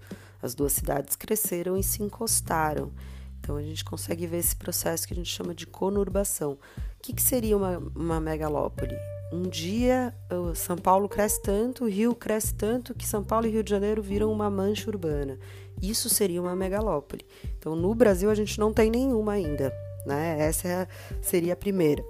As 0.46 0.54
duas 0.54 0.74
cidades 0.74 1.16
cresceram 1.16 1.76
e 1.76 1.82
se 1.82 2.04
encostaram. 2.04 2.92
Então 3.40 3.56
a 3.56 3.64
gente 3.64 3.84
consegue 3.84 4.28
ver 4.28 4.38
esse 4.38 4.56
processo 4.56 5.08
que 5.08 5.14
a 5.14 5.16
gente 5.16 5.32
chama 5.32 5.56
de 5.56 5.66
conurbação. 5.66 6.54
O 6.54 7.02
que, 7.02 7.14
que 7.14 7.22
seria 7.22 7.58
uma, 7.58 7.80
uma 7.96 8.22
megalópole? 8.22 8.96
Um 9.34 9.42
dia 9.42 10.14
São 10.54 10.78
Paulo 10.78 11.10
cresce 11.10 11.42
tanto, 11.42 11.86
o 11.86 11.88
Rio 11.88 12.14
cresce 12.14 12.54
tanto, 12.54 12.94
que 12.94 13.08
São 13.08 13.24
Paulo 13.24 13.48
e 13.48 13.50
Rio 13.50 13.64
de 13.64 13.72
Janeiro 13.72 14.04
viram 14.04 14.32
uma 14.32 14.50
mancha 14.52 14.88
urbana. 14.88 15.40
Isso 15.82 16.10
seria 16.10 16.40
uma 16.40 16.56
megalópole. 16.56 17.26
Então 17.58 17.76
no 17.76 17.94
Brasil 17.96 18.30
a 18.30 18.36
gente 18.36 18.60
não 18.60 18.72
tem 18.72 18.92
nenhuma 18.92 19.34
ainda. 19.34 19.74
Né? 20.06 20.38
Essa 20.40 20.68
é 20.68 20.88
seria 21.22 21.54
a 21.54 21.58
primeira 21.58 22.04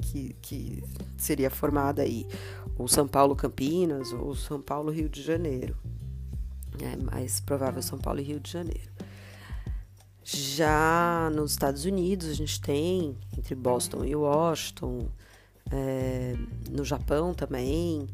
que, 0.00 0.36
que 0.40 0.84
seria 1.16 1.50
formada 1.50 2.02
aí. 2.02 2.26
Ou 2.78 2.86
São 2.86 3.08
Paulo 3.08 3.34
Campinas, 3.34 4.12
ou 4.12 4.34
São 4.36 4.60
Paulo 4.60 4.90
Rio 4.90 5.08
de 5.08 5.22
Janeiro. 5.22 5.76
É 6.82 6.96
mais 6.96 7.40
provável 7.40 7.82
São 7.82 7.98
Paulo 7.98 8.20
e 8.20 8.24
Rio 8.24 8.40
de 8.40 8.50
Janeiro. 8.50 8.92
Já 10.24 11.30
nos 11.34 11.52
Estados 11.52 11.84
Unidos, 11.84 12.28
a 12.28 12.34
gente 12.34 12.60
tem 12.60 13.16
entre 13.36 13.54
Boston 13.54 14.04
e 14.04 14.16
Washington, 14.16 15.08
é, 15.70 16.34
no 16.70 16.84
Japão 16.84 17.34
também. 17.34 18.06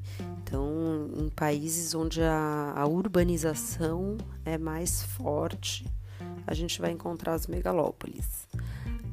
Então, 0.43 1.09
em 1.17 1.29
países 1.29 1.95
onde 1.95 2.21
a, 2.21 2.73
a 2.75 2.87
urbanização 2.87 4.19
é 4.45 4.59
mais 4.59 5.03
forte, 5.03 5.87
a 6.47 6.53
gente 6.53 6.81
vai 6.81 6.91
encontrar 6.91 7.35
as 7.35 7.47
megalópolis. 7.47 8.49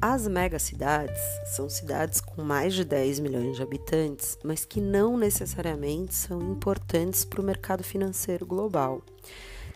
As 0.00 0.28
megacidades 0.28 1.20
são 1.56 1.68
cidades 1.68 2.20
com 2.20 2.42
mais 2.42 2.74
de 2.74 2.84
10 2.84 3.18
milhões 3.20 3.56
de 3.56 3.62
habitantes, 3.62 4.38
mas 4.44 4.64
que 4.64 4.80
não 4.80 5.16
necessariamente 5.16 6.14
são 6.14 6.40
importantes 6.52 7.24
para 7.24 7.40
o 7.40 7.44
mercado 7.44 7.82
financeiro 7.82 8.46
global 8.46 9.02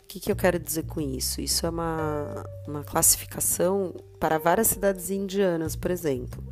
que, 0.06 0.20
que 0.20 0.30
eu 0.30 0.36
quero 0.36 0.58
dizer 0.58 0.84
com 0.84 1.00
isso? 1.00 1.40
Isso 1.40 1.66
é 1.66 1.70
uma, 1.70 2.44
uma 2.66 2.84
classificação 2.84 3.94
para 4.20 4.38
várias 4.38 4.68
cidades 4.68 5.10
indianas, 5.10 5.74
por 5.74 5.90
exemplo, 5.90 6.42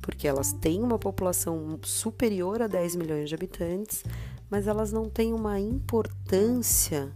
porque 0.00 0.26
elas 0.26 0.52
têm 0.52 0.82
uma 0.82 0.98
população 0.98 1.78
superior 1.82 2.62
a 2.62 2.66
10 2.66 2.96
milhões 2.96 3.28
de 3.28 3.34
habitantes, 3.34 4.04
mas 4.50 4.66
elas 4.66 4.92
não 4.92 5.08
têm 5.08 5.34
uma 5.34 5.58
importância 5.58 7.12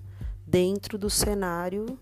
dentro 0.46 0.98
do 0.98 1.08
cenário 1.08 1.98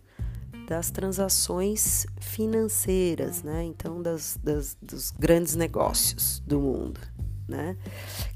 das 0.66 0.90
transações 0.90 2.06
financeiras, 2.20 3.42
né? 3.42 3.64
Então, 3.64 4.00
das, 4.00 4.38
das, 4.42 4.76
dos 4.80 5.10
grandes 5.10 5.56
negócios 5.56 6.40
do 6.46 6.60
mundo, 6.60 7.00
né? 7.48 7.76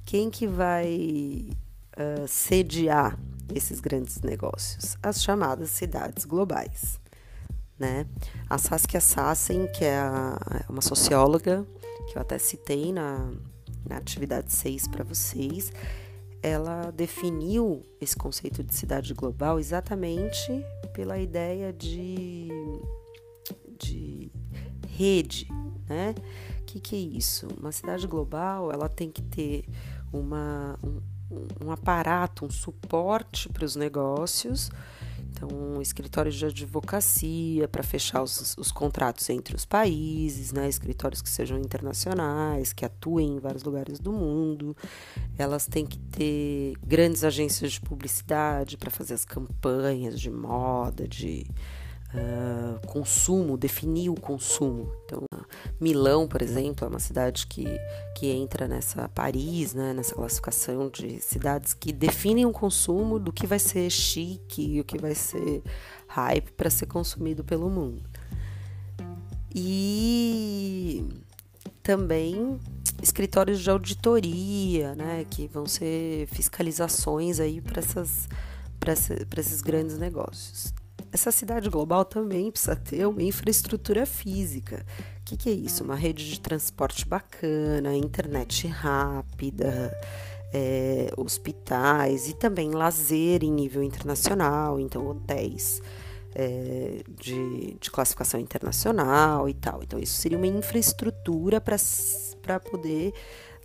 Quem 0.05 0.31
que 0.31 0.47
vai 0.47 1.49
uh, 1.97 2.27
sediar 2.27 3.17
esses 3.53 3.81
grandes 3.81 4.21
negócios, 4.21 4.97
as 5.03 5.23
chamadas 5.23 5.71
cidades 5.71 6.25
globais. 6.25 7.01
Né? 7.79 8.07
A 8.49 8.57
Saskia 8.57 9.01
Sassen, 9.01 9.67
que 9.67 9.85
é 9.85 9.99
a, 9.99 10.39
uma 10.69 10.81
socióloga, 10.81 11.67
que 12.09 12.17
eu 12.17 12.23
até 12.23 12.39
citei 12.39 12.93
na, 12.93 13.33
na 13.89 13.97
atividade 13.97 14.53
6 14.53 14.89
para 14.89 15.03
vocês, 15.03 15.73
ela 16.43 16.91
definiu 16.91 17.83
esse 18.01 18.15
conceito 18.15 18.63
de 18.63 18.75
cidade 18.75 19.15
global 19.15 19.59
exatamente 19.59 20.53
pela 20.93 21.19
ideia 21.19 21.73
de, 21.73 22.49
de 23.79 24.31
rede, 24.87 25.49
né? 25.89 26.15
O 26.61 26.65
que, 26.65 26.81
que 26.81 26.97
é 26.97 26.99
isso? 26.99 27.49
Uma 27.59 27.73
cidade 27.73 28.07
global, 28.07 28.71
ela 28.71 28.89
tem 28.89 29.11
que 29.11 29.23
ter 29.23 29.65
uma, 30.13 30.79
um, 30.85 31.01
um 31.65 31.71
aparato, 31.71 32.45
um 32.45 32.51
suporte 32.51 33.49
para 33.49 33.65
os 33.65 33.77
negócios. 33.77 34.71
Então, 35.31 35.83
escritórios 35.83 36.37
de 36.37 36.47
advocacia 36.47 37.67
para 37.67 37.83
fechar 37.83 38.23
os, 38.23 38.57
os, 38.57 38.71
contratos 38.71 39.29
entre 39.31 39.57
os 39.57 39.65
países, 39.65 40.53
né? 40.53 40.69
escritórios 40.69 41.21
que 41.21 41.29
sejam 41.29 41.59
internacionais, 41.59 42.73
que 42.73 42.85
atuem 42.85 43.37
em 43.37 43.39
vários 43.41 43.65
lugares 43.65 43.99
do 43.99 44.13
mundo. 44.13 44.77
Elas 45.37 45.67
têm 45.67 45.85
que 45.85 45.99
ter 45.99 46.75
grandes 46.87 47.25
agências 47.25 47.73
de 47.73 47.81
publicidade 47.81 48.77
para 48.77 48.91
fazer 48.91 49.15
as 49.15 49.25
campanhas 49.25 50.21
de 50.21 50.31
moda, 50.31 51.09
de 51.09 51.45
uh, 52.15 52.87
consumo, 52.87 53.57
definir 53.57 54.09
o 54.09 54.15
consumo. 54.15 54.91
Então, 55.05 55.25
Milão, 55.81 56.27
por 56.29 56.41
exemplo, 56.41 56.85
é 56.85 56.89
uma 56.89 56.99
cidade 56.99 57.47
que, 57.47 57.67
que 58.17 58.29
entra 58.29 58.69
nessa 58.69 59.09
Paris, 59.09 59.75
né, 59.75 59.93
nessa 59.93 60.15
classificação 60.15 60.89
de 60.89 61.21
cidades 61.21 61.75
que 61.75 61.93
definem 61.93 62.47
o 62.47 62.53
consumo 62.53 63.19
do 63.19 63.33
que 63.33 63.47
vai 63.47 63.59
ser 63.59 63.91
chique 63.91 64.81
o 64.81 64.85
que 64.85 64.99
vai 64.99 65.15
ser 65.15 65.63
hype 66.09 66.53
para 66.53 66.71
ser 66.71 66.87
consumido 66.87 67.43
pelo 67.43 67.69
mundo. 67.69 68.03
E 69.55 71.05
também 71.83 72.59
escritórios 73.03 73.61
de 73.61 73.71
auditoria, 73.71 74.95
né, 74.95 75.25
que 75.29 75.47
vão 75.47 75.67
ser 75.67 76.27
fiscalizações 76.29 77.41
aí 77.41 77.61
para 77.61 77.81
essas 77.81 78.29
para 78.79 79.41
esses 79.41 79.63
grandes 79.63 79.97
negócios. 79.97 80.75
Essa 81.15 81.31
cidade 81.31 81.71
global 81.71 82.05
também 82.05 82.51
precisa 82.51 82.75
ter 82.75 83.07
uma 83.07 83.23
infraestrutura 83.23 84.05
física. 84.05 84.85
O 85.21 85.25
que, 85.25 85.37
que 85.37 85.49
é 85.49 85.53
isso? 85.53 85.85
Uma 85.85 85.95
rede 85.95 86.29
de 86.29 86.41
transporte 86.41 87.07
bacana, 87.07 87.97
internet 87.97 88.67
rápida, 88.67 89.97
é, 90.53 91.13
hospitais 91.17 92.29
e 92.29 92.35
também 92.35 92.73
lazer 92.73 93.45
em 93.45 93.53
nível 93.53 93.85
internacional, 93.85 94.81
então 94.81 95.07
hotéis 95.07 95.81
é, 96.35 97.05
de, 97.09 97.77
de 97.81 97.91
classificação 97.93 98.41
internacional 98.41 99.49
e 99.49 99.55
tal. 99.55 99.85
Então, 99.85 100.01
isso 100.01 100.15
seria 100.15 100.37
uma 100.37 100.49
infraestrutura 100.49 101.61
para 101.61 102.59
poder 102.59 103.15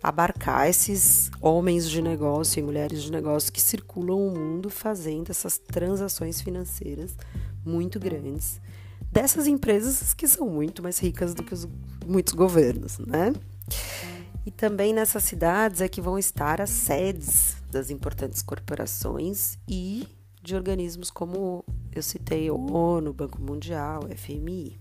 abarcar 0.02 0.68
esses 0.68 1.30
homens 1.40 1.88
de 1.88 2.00
negócio 2.00 2.58
e 2.58 2.62
mulheres 2.62 3.02
de 3.02 3.12
negócio 3.12 3.52
que 3.52 3.60
circulam 3.60 4.28
o 4.28 4.30
mundo 4.30 4.70
fazendo 4.70 5.30
essas 5.30 5.58
transações 5.58 6.40
financeiras 6.40 7.14
muito 7.64 8.00
grandes 8.00 8.60
dessas 9.10 9.46
empresas 9.46 10.14
que 10.14 10.26
são 10.28 10.48
muito 10.48 10.82
mais 10.82 10.98
ricas 10.98 11.34
do 11.34 11.42
que 11.42 11.52
os, 11.52 11.68
muitos 12.06 12.32
governos, 12.34 12.98
né? 12.98 13.32
E 14.46 14.50
também 14.50 14.94
nessas 14.94 15.24
cidades 15.24 15.80
é 15.80 15.88
que 15.88 16.00
vão 16.00 16.18
estar 16.18 16.60
as 16.60 16.70
sedes 16.70 17.56
das 17.70 17.90
importantes 17.90 18.40
corporações 18.42 19.58
e 19.68 20.08
de 20.42 20.54
organismos 20.54 21.10
como 21.10 21.64
eu 21.92 22.02
citei 22.02 22.50
ONU, 22.50 23.12
Banco 23.12 23.40
Mundial, 23.42 24.08
FMI. 24.16 24.80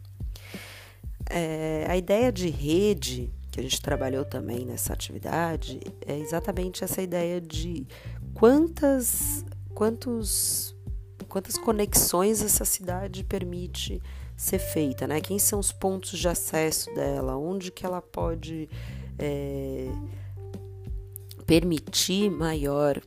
É, 1.29 1.85
a 1.89 1.97
ideia 1.97 2.31
de 2.31 2.49
rede 2.49 3.33
que 3.59 3.65
a 3.65 3.69
gente 3.69 3.81
trabalhou 3.81 4.23
também 4.23 4.65
nessa 4.65 4.93
atividade 4.93 5.81
é 6.05 6.17
exatamente 6.17 6.83
essa 6.83 7.01
ideia 7.01 7.41
de 7.41 7.85
quantas, 8.33 9.43
quantos, 9.73 10.75
quantas 11.27 11.57
conexões 11.57 12.41
essa 12.41 12.63
cidade 12.63 13.23
permite 13.23 14.01
ser 14.37 14.59
feita, 14.59 15.05
né? 15.05 15.19
Quem 15.19 15.37
são 15.37 15.59
os 15.59 15.73
pontos 15.73 16.17
de 16.17 16.27
acesso 16.29 16.93
dela, 16.95 17.35
onde 17.35 17.69
que 17.69 17.85
ela 17.85 18.01
pode 18.01 18.69
é, 19.17 19.89
permitir 21.45 22.31
maior 22.31 23.01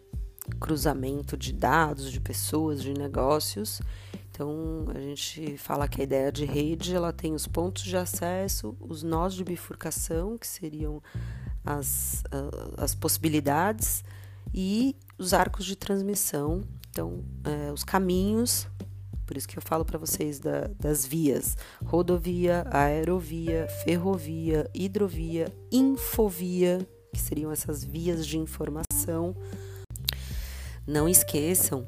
cruzamento 0.61 1.35
de 1.35 1.53
dados, 1.55 2.13
de 2.13 2.21
pessoas, 2.21 2.83
de 2.83 2.93
negócios 2.93 3.81
então, 4.33 4.87
a 4.95 4.99
gente 4.99 5.59
fala 5.59 5.87
que 5.87 6.01
a 6.01 6.05
ideia 6.05 6.33
de 6.33 6.47
rede 6.47 6.97
ela 6.97 7.13
tem 7.13 7.35
os 7.35 7.47
pontos 7.47 7.83
de 7.83 7.99
acesso, 7.99 8.75
os 8.81 9.03
nós 9.03 9.35
de 9.35 9.45
bifurcação, 9.45 10.39
que 10.39 10.47
seriam 10.47 11.03
as, 11.63 12.25
as 12.79 12.95
possibilidades, 12.95 14.03
e 14.55 14.97
os 15.19 15.35
arcos 15.35 15.67
de 15.67 15.77
transmissão, 15.77 16.63
então, 16.91 17.23
é, 17.45 17.71
os 17.73 17.85
caminhos. 17.85 18.67
Por 19.27 19.37
isso 19.37 19.47
que 19.47 19.59
eu 19.59 19.63
falo 19.63 19.85
para 19.85 19.99
vocês 19.99 20.41
da, 20.41 20.67
das 20.81 21.05
vias: 21.05 21.55
rodovia, 21.85 22.65
aerovia, 22.71 23.69
ferrovia, 23.85 24.69
hidrovia, 24.73 25.53
infovia, 25.71 26.87
que 27.13 27.21
seriam 27.21 27.53
essas 27.53 27.85
vias 27.85 28.27
de 28.27 28.39
informação. 28.39 29.37
Não 30.87 31.07
esqueçam 31.07 31.87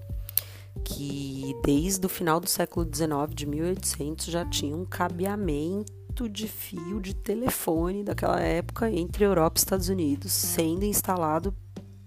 que 0.83 1.55
desde 1.65 2.05
o 2.07 2.09
final 2.09 2.41
do 2.41 2.49
século 2.49 2.85
XIX, 2.87 3.35
de 3.35 3.47
1800, 3.47 4.27
já 4.27 4.45
tinha 4.45 4.77
um 4.77 4.85
cabeamento 4.85 6.29
de 6.29 6.49
fio 6.49 7.01
de 7.01 7.15
telefone 7.15 8.03
daquela 8.03 8.41
época 8.41 8.91
entre 8.91 9.25
Europa 9.25 9.59
e 9.59 9.61
Estados 9.61 9.89
Unidos, 9.89 10.33
sendo 10.33 10.85
instalado 10.85 11.55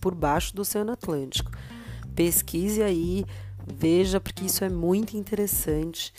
por 0.02 0.14
baixo 0.14 0.56
do 0.56 0.62
Oceano 0.62 0.92
Atlântico. 0.92 1.52
Pesquise 2.16 2.82
aí, 2.82 3.26
veja, 3.66 4.20
porque 4.20 4.46
isso 4.46 4.64
é 4.64 4.70
muito 4.70 5.16
interessante 5.16 6.14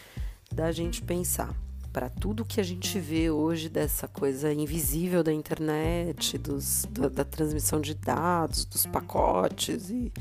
da 0.53 0.73
gente 0.73 1.03
pensar. 1.03 1.55
Para 1.93 2.09
tudo 2.09 2.45
que 2.45 2.61
a 2.61 2.65
gente 2.65 3.01
vê 3.01 3.31
hoje 3.31 3.69
dessa 3.69 4.07
coisa 4.07 4.53
invisível 4.53 5.25
da 5.25 5.33
internet, 5.33 6.37
dos, 6.37 6.87
da, 6.91 7.09
da 7.09 7.25
transmissão 7.25 7.81
de 7.81 7.95
dados, 7.95 8.65
dos 8.65 8.87
pacotes 8.87 9.91
e 9.91 10.13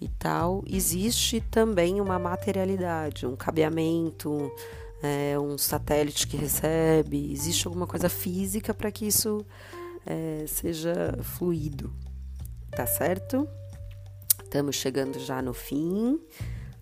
e 0.00 0.08
tal, 0.08 0.64
existe 0.66 1.40
também 1.50 2.00
uma 2.00 2.18
materialidade, 2.18 3.26
um 3.26 3.36
cabeamento, 3.36 4.50
é, 5.02 5.38
um 5.38 5.58
satélite 5.58 6.26
que 6.26 6.36
recebe, 6.36 7.30
existe 7.32 7.66
alguma 7.66 7.86
coisa 7.86 8.08
física 8.08 8.72
para 8.72 8.90
que 8.90 9.06
isso 9.06 9.44
é, 10.06 10.44
seja 10.46 11.18
fluido, 11.22 11.92
tá 12.70 12.86
certo? 12.86 13.46
Estamos 14.42 14.74
chegando 14.74 15.18
já 15.18 15.42
no 15.42 15.52
fim. 15.52 16.18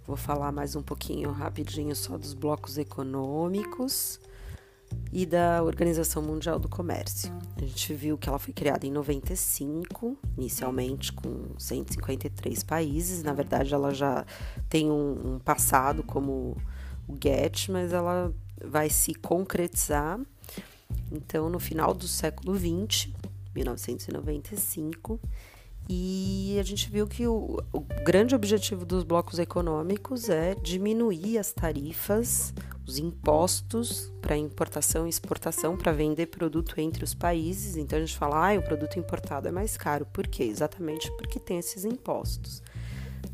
Vou 0.06 0.16
falar 0.16 0.50
mais 0.52 0.74
um 0.74 0.82
pouquinho 0.82 1.30
rapidinho 1.32 1.94
só 1.94 2.16
dos 2.16 2.32
blocos 2.32 2.78
econômicos 2.78 4.18
e 5.12 5.24
da 5.24 5.62
Organização 5.62 6.22
Mundial 6.22 6.58
do 6.58 6.68
Comércio. 6.68 7.32
A 7.56 7.60
gente 7.60 7.94
viu 7.94 8.18
que 8.18 8.28
ela 8.28 8.38
foi 8.38 8.52
criada 8.52 8.86
em 8.86 8.90
95, 8.90 10.16
inicialmente 10.36 11.12
com 11.12 11.58
153 11.58 12.62
países. 12.62 13.22
Na 13.22 13.32
verdade, 13.32 13.72
ela 13.72 13.94
já 13.94 14.24
tem 14.68 14.90
um, 14.90 15.34
um 15.34 15.38
passado 15.38 16.02
como 16.02 16.56
o 17.08 17.16
GET, 17.20 17.70
mas 17.70 17.92
ela 17.92 18.32
vai 18.64 18.90
se 18.90 19.14
concretizar. 19.14 20.20
Então, 21.10 21.48
no 21.48 21.58
final 21.58 21.94
do 21.94 22.06
século 22.06 22.54
20, 22.54 23.14
1995, 23.54 25.18
e 25.88 26.58
a 26.60 26.62
gente 26.62 26.90
viu 26.90 27.06
que 27.06 27.26
o, 27.26 27.62
o, 27.72 27.80
grande 28.04 28.34
objetivo 28.34 28.84
dos 28.84 29.04
blocos 29.04 29.38
econômicos 29.38 30.28
é 30.28 30.54
diminuir 30.54 31.38
as 31.38 31.50
tarifas, 31.50 32.52
os 32.88 32.96
impostos 32.96 34.10
para 34.22 34.34
importação 34.34 35.06
e 35.06 35.10
exportação 35.10 35.76
para 35.76 35.92
vender 35.92 36.26
produto 36.26 36.80
entre 36.80 37.04
os 37.04 37.12
países. 37.12 37.76
Então 37.76 37.98
a 37.98 38.00
gente 38.00 38.16
fala, 38.16 38.50
ah, 38.50 38.58
o 38.58 38.62
produto 38.62 38.98
importado 38.98 39.46
é 39.46 39.52
mais 39.52 39.76
caro. 39.76 40.06
Por 40.06 40.26
quê? 40.26 40.44
Exatamente 40.44 41.12
porque 41.18 41.38
tem 41.38 41.58
esses 41.58 41.84
impostos. 41.84 42.62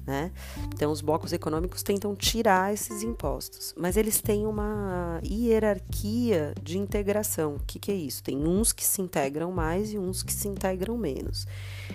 Né? 0.04 0.32
Então, 0.74 0.92
os 0.92 1.00
blocos 1.00 1.32
econômicos 1.32 1.82
tentam 1.82 2.14
tirar 2.14 2.74
esses 2.74 3.02
impostos, 3.02 3.72
mas 3.74 3.96
eles 3.96 4.20
têm 4.20 4.46
uma 4.46 5.18
hierarquia 5.24 6.52
de 6.62 6.76
integração. 6.76 7.54
O 7.54 7.60
que, 7.60 7.78
que 7.78 7.90
é 7.90 7.94
isso? 7.94 8.22
Tem 8.22 8.36
uns 8.36 8.70
que 8.70 8.84
se 8.84 9.00
integram 9.00 9.50
mais 9.50 9.94
e 9.94 9.98
uns 9.98 10.22
que 10.22 10.32
se 10.32 10.46
integram 10.46 10.98
menos. 10.98 11.46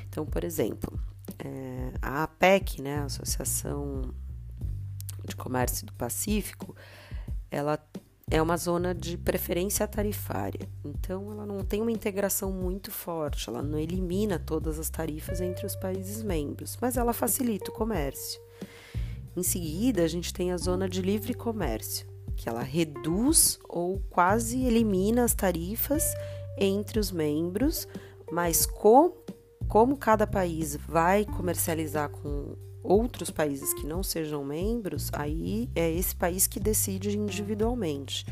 Então, 0.08 0.26
por 0.26 0.44
exemplo, 0.44 1.00
é, 1.38 1.92
a 2.02 2.24
APEC, 2.24 2.82
né, 2.82 3.02
Associação 3.02 4.12
de 5.24 5.36
Comércio 5.36 5.86
do 5.86 5.94
Pacífico, 5.94 6.76
ela 7.52 7.80
é 8.32 8.42
uma 8.42 8.58
zona 8.58 8.94
de 8.94 9.18
preferência 9.18 9.88
tarifária. 9.88 10.70
Então, 10.86 11.32
ela 11.32 11.46
não 11.46 11.64
tem 11.64 11.82
uma 11.82 11.92
integração 11.92 12.52
muito 12.52 12.92
forte, 12.92 13.50
ela 13.50 13.64
não 13.64 13.80
elimina 13.80 14.38
todas 14.38 14.78
as 14.78 14.90
tarifas 14.90 15.42
entre 15.42 15.66
os 15.66 15.76
países 15.76 16.22
membros, 16.22 16.78
mas 16.80 16.96
ela 16.96 17.12
facilita 17.12 17.72
o 17.72 17.74
comércio. 17.74 18.40
Em 19.36 19.42
seguida, 19.44 20.04
a 20.04 20.08
gente 20.08 20.34
tem 20.34 20.52
a 20.52 20.58
zona 20.58 20.88
de 20.88 21.02
livre 21.02 21.34
comércio, 21.34 22.06
que 22.36 22.48
ela 22.48 22.62
reduz 22.62 23.58
ou 23.68 24.00
quase 24.10 24.64
elimina 24.64 25.24
as 25.24 25.34
tarifas 25.34 26.04
entre 26.58 27.00
os 27.00 27.12
membros, 27.12 27.88
mas 28.32 28.66
com, 28.66 29.14
como 29.68 29.98
cada 29.98 30.28
país 30.28 30.76
vai 30.76 31.26
comercializar 31.26 32.10
com 32.10 32.56
outros 32.84 33.30
países 33.30 33.74
que 33.74 33.86
não 33.86 34.02
sejam 34.04 34.44
membros, 34.44 35.10
aí 35.14 35.70
é 35.76 35.92
esse 35.92 36.16
país 36.16 36.48
que 36.48 36.60
decide 36.60 37.18
individualmente, 37.18 38.26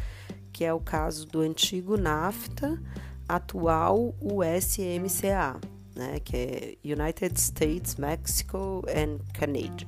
que 0.52 0.64
é 0.64 0.74
o 0.74 0.80
caso 0.80 1.26
do 1.28 1.41
antigo 1.41 1.98
NAFTA, 1.98 2.82
atual 3.28 4.16
USMCA, 4.22 5.60
né, 5.95 6.20
que 6.20 6.36
é 6.36 6.78
United 6.84 7.39
States, 7.39 7.95
Mexico 7.95 8.84
and 8.88 9.20
Canada. 9.34 9.86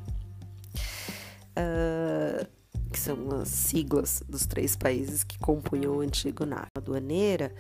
Uh, 1.58 2.48
que 2.92 3.00
são 3.00 3.42
as 3.42 3.50
siglas 3.50 4.24
dos 4.28 4.46
três 4.46 4.76
países 4.76 5.24
que 5.24 5.38
compunham 5.38 5.98
o 5.98 6.02
antigo 6.02 6.46
NAFTA. 6.46 6.70
A 6.76 6.80
aduaneira, 6.80 7.54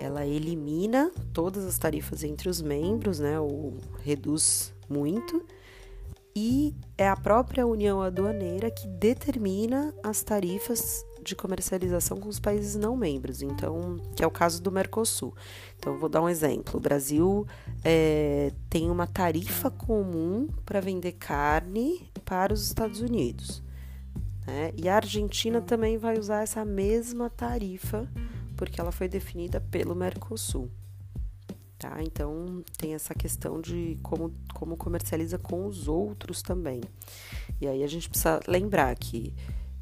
ela 0.00 0.24
elimina 0.24 1.10
todas 1.32 1.64
as 1.64 1.78
tarifas 1.78 2.22
entre 2.22 2.48
os 2.48 2.62
membros, 2.62 3.18
né, 3.18 3.38
ou 3.38 3.76
reduz 4.02 4.72
muito, 4.88 5.44
e 6.40 6.72
é 6.96 7.08
a 7.08 7.16
própria 7.16 7.66
União 7.66 8.00
Aduaneira 8.00 8.70
que 8.70 8.86
determina 8.86 9.92
as 10.04 10.22
tarifas 10.22 11.04
de 11.20 11.34
comercialização 11.34 12.20
com 12.20 12.28
os 12.28 12.38
países 12.38 12.76
não 12.76 12.96
membros, 12.96 13.42
então 13.42 13.96
que 14.14 14.22
é 14.22 14.26
o 14.26 14.30
caso 14.30 14.62
do 14.62 14.70
Mercosul. 14.70 15.34
Então 15.76 15.98
vou 15.98 16.08
dar 16.08 16.22
um 16.22 16.28
exemplo: 16.28 16.76
o 16.76 16.80
Brasil 16.80 17.44
é, 17.82 18.52
tem 18.70 18.88
uma 18.88 19.04
tarifa 19.04 19.68
comum 19.68 20.48
para 20.64 20.80
vender 20.80 21.12
carne 21.12 22.08
para 22.24 22.54
os 22.54 22.64
Estados 22.64 23.00
Unidos, 23.00 23.60
né? 24.46 24.70
E 24.76 24.88
a 24.88 24.94
Argentina 24.94 25.60
também 25.60 25.98
vai 25.98 26.20
usar 26.20 26.42
essa 26.44 26.64
mesma 26.64 27.28
tarifa 27.28 28.08
porque 28.56 28.80
ela 28.80 28.92
foi 28.92 29.08
definida 29.08 29.60
pelo 29.60 29.92
Mercosul. 29.92 30.70
Tá? 31.78 32.02
Então 32.02 32.64
tem 32.76 32.94
essa 32.94 33.14
questão 33.14 33.60
de 33.60 33.96
como, 34.02 34.34
como 34.52 34.76
comercializa 34.76 35.38
com 35.38 35.64
os 35.64 35.86
outros 35.86 36.42
também. 36.42 36.80
E 37.60 37.68
aí 37.68 37.84
a 37.84 37.86
gente 37.86 38.08
precisa 38.08 38.40
lembrar 38.48 38.96
que 38.96 39.32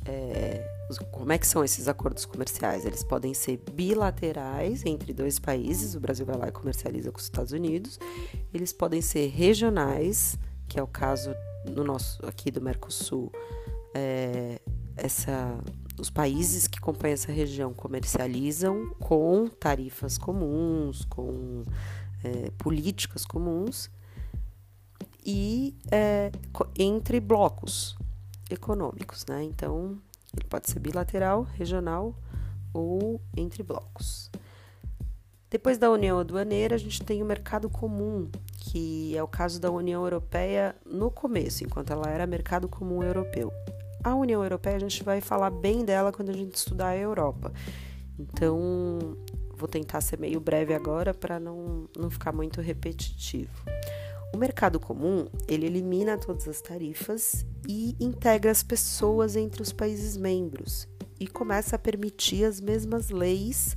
é, 0.04 0.62
como 1.10 1.32
é 1.32 1.38
que 1.38 1.46
são 1.46 1.64
esses 1.64 1.88
acordos 1.88 2.26
comerciais? 2.26 2.84
Eles 2.84 3.02
podem 3.02 3.32
ser 3.32 3.60
bilaterais 3.72 4.84
entre 4.84 5.12
dois 5.12 5.38
países, 5.38 5.94
o 5.94 6.00
Brasil 6.00 6.26
vai 6.26 6.36
lá 6.36 6.48
e 6.48 6.52
comercializa 6.52 7.10
com 7.10 7.18
os 7.18 7.24
Estados 7.24 7.52
Unidos. 7.52 7.98
Eles 8.52 8.72
podem 8.72 9.00
ser 9.00 9.28
regionais, 9.28 10.38
que 10.68 10.78
é 10.78 10.82
o 10.82 10.86
caso 10.86 11.34
no 11.64 11.82
nosso 11.82 12.24
aqui 12.26 12.50
do 12.50 12.60
Mercosul. 12.60 13.32
É, 13.94 14.60
essa 14.96 15.58
os 15.98 16.10
países 16.10 16.65
compõem 16.86 17.10
essa 17.10 17.32
região 17.32 17.74
comercializam 17.74 18.94
com 19.00 19.48
tarifas 19.48 20.16
comuns, 20.16 21.04
com 21.06 21.64
é, 22.22 22.52
políticas 22.56 23.24
comuns 23.24 23.90
e 25.24 25.74
é, 25.90 26.30
entre 26.78 27.18
blocos 27.18 27.96
econômicos, 28.48 29.26
né? 29.26 29.42
Então, 29.42 30.00
ele 30.32 30.46
pode 30.48 30.70
ser 30.70 30.78
bilateral, 30.78 31.42
regional 31.42 32.14
ou 32.72 33.20
entre 33.36 33.64
blocos. 33.64 34.30
Depois 35.50 35.78
da 35.78 35.90
União 35.90 36.20
Aduaneira, 36.20 36.76
a 36.76 36.78
gente 36.78 37.02
tem 37.02 37.20
o 37.20 37.26
mercado 37.26 37.68
comum, 37.68 38.30
que 38.60 39.16
é 39.16 39.22
o 39.24 39.26
caso 39.26 39.60
da 39.60 39.72
União 39.72 40.04
Europeia 40.04 40.76
no 40.84 41.10
começo, 41.10 41.64
enquanto 41.64 41.92
ela 41.92 42.08
era 42.08 42.28
mercado 42.28 42.68
comum 42.68 43.02
europeu. 43.02 43.52
A 44.06 44.14
União 44.14 44.40
Europeia, 44.40 44.76
a 44.76 44.78
gente 44.78 45.02
vai 45.02 45.20
falar 45.20 45.50
bem 45.50 45.84
dela 45.84 46.12
quando 46.12 46.30
a 46.30 46.32
gente 46.32 46.54
estudar 46.54 46.90
a 46.90 46.96
Europa. 46.96 47.52
Então, 48.16 49.16
vou 49.56 49.66
tentar 49.66 50.00
ser 50.00 50.16
meio 50.16 50.38
breve 50.38 50.72
agora 50.72 51.12
para 51.12 51.40
não, 51.40 51.88
não 51.98 52.08
ficar 52.08 52.30
muito 52.30 52.60
repetitivo. 52.60 53.50
O 54.32 54.36
mercado 54.36 54.78
comum, 54.78 55.26
ele 55.48 55.66
elimina 55.66 56.16
todas 56.16 56.46
as 56.46 56.60
tarifas 56.60 57.44
e 57.68 57.96
integra 57.98 58.48
as 58.48 58.62
pessoas 58.62 59.34
entre 59.34 59.60
os 59.60 59.72
países 59.72 60.16
membros 60.16 60.86
e 61.18 61.26
começa 61.26 61.74
a 61.74 61.78
permitir 61.78 62.44
as 62.44 62.60
mesmas 62.60 63.10
leis 63.10 63.76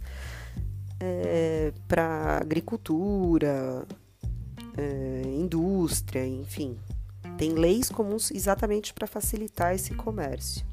é, 1.00 1.74
para 1.88 2.38
agricultura, 2.38 3.84
é, 4.78 5.24
indústria, 5.26 6.24
enfim, 6.24 6.78
tem 7.40 7.54
leis 7.54 7.90
comuns 7.90 8.32
exatamente 8.32 8.94
para 8.94 9.08
facilitar 9.08 9.74
esse 9.74 9.96
comércio. 9.96 10.66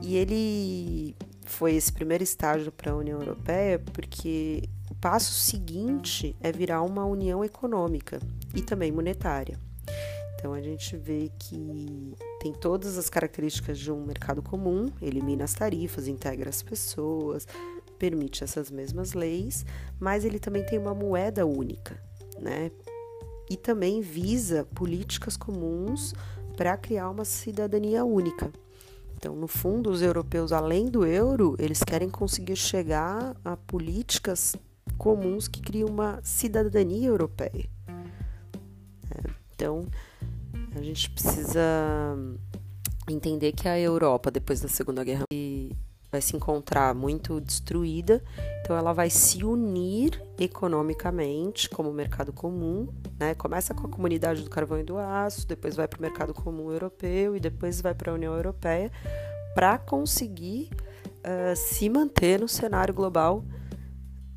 E 0.00 0.16
ele 0.16 1.14
foi 1.44 1.74
esse 1.74 1.92
primeiro 1.92 2.24
estágio 2.24 2.72
para 2.72 2.92
a 2.92 2.96
União 2.96 3.20
Europeia 3.20 3.78
porque 3.78 4.62
o 4.90 4.94
passo 4.94 5.32
seguinte 5.34 6.34
é 6.40 6.50
virar 6.50 6.80
uma 6.80 7.04
união 7.04 7.44
econômica 7.44 8.18
e 8.54 8.62
também 8.62 8.90
monetária. 8.90 9.60
Então 10.36 10.54
a 10.54 10.60
gente 10.62 10.96
vê 10.96 11.30
que 11.38 12.14
tem 12.40 12.54
todas 12.54 12.96
as 12.96 13.10
características 13.10 13.78
de 13.78 13.92
um 13.92 14.06
mercado 14.06 14.42
comum, 14.42 14.90
elimina 15.02 15.44
as 15.44 15.52
tarifas, 15.52 16.08
integra 16.08 16.48
as 16.48 16.62
pessoas, 16.62 17.46
permite 17.98 18.42
essas 18.42 18.70
mesmas 18.70 19.12
leis, 19.12 19.66
mas 20.00 20.24
ele 20.24 20.38
também 20.38 20.64
tem 20.64 20.78
uma 20.78 20.94
moeda 20.94 21.44
única, 21.44 22.00
né? 22.38 22.70
E 23.48 23.56
também 23.56 24.00
visa 24.00 24.64
políticas 24.74 25.36
comuns 25.36 26.14
para 26.56 26.76
criar 26.76 27.10
uma 27.10 27.24
cidadania 27.24 28.04
única. 28.04 28.50
Então, 29.16 29.34
no 29.34 29.48
fundo, 29.48 29.90
os 29.90 30.02
europeus, 30.02 30.52
além 30.52 30.86
do 30.86 31.06
euro, 31.06 31.56
eles 31.58 31.82
querem 31.82 32.08
conseguir 32.08 32.56
chegar 32.56 33.34
a 33.44 33.56
políticas 33.56 34.54
comuns 34.98 35.48
que 35.48 35.60
criam 35.60 35.88
uma 35.88 36.20
cidadania 36.22 37.08
europeia. 37.08 37.68
É, 39.10 39.30
então, 39.54 39.86
a 40.74 40.82
gente 40.82 41.10
precisa 41.10 41.62
entender 43.08 43.52
que 43.52 43.68
a 43.68 43.78
Europa, 43.78 44.30
depois 44.30 44.60
da 44.60 44.68
Segunda 44.68 45.02
Guerra, 45.02 45.24
vai 46.16 46.22
se 46.22 46.34
encontrar 46.34 46.94
muito 46.94 47.40
destruída, 47.40 48.24
então 48.62 48.74
ela 48.74 48.94
vai 48.94 49.10
se 49.10 49.44
unir 49.44 50.20
economicamente 50.38 51.68
como 51.68 51.92
mercado 51.92 52.32
comum, 52.32 52.88
né? 53.18 53.34
Começa 53.34 53.74
com 53.74 53.86
a 53.86 53.90
comunidade 53.90 54.42
do 54.42 54.48
carvão 54.48 54.80
e 54.80 54.82
do 54.82 54.96
aço, 54.96 55.46
depois 55.46 55.76
vai 55.76 55.86
para 55.86 55.98
o 55.98 56.02
mercado 56.02 56.32
comum 56.32 56.72
europeu 56.72 57.36
e 57.36 57.40
depois 57.40 57.82
vai 57.82 57.94
para 57.94 58.10
a 58.10 58.14
União 58.14 58.34
Europeia 58.34 58.90
para 59.54 59.76
conseguir 59.76 60.70
uh, 61.18 61.54
se 61.54 61.88
manter 61.90 62.40
no 62.40 62.48
cenário 62.48 62.94
global 62.94 63.44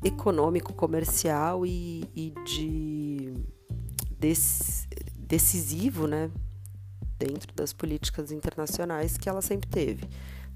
econômico, 0.04 0.74
comercial 0.74 1.64
e, 1.64 2.04
e 2.14 2.34
de 2.44 3.32
decisivo, 5.16 6.06
né? 6.06 6.30
Dentro 7.18 7.54
das 7.54 7.72
políticas 7.72 8.32
internacionais 8.32 9.16
que 9.16 9.28
ela 9.30 9.40
sempre 9.40 9.68
teve 9.68 10.06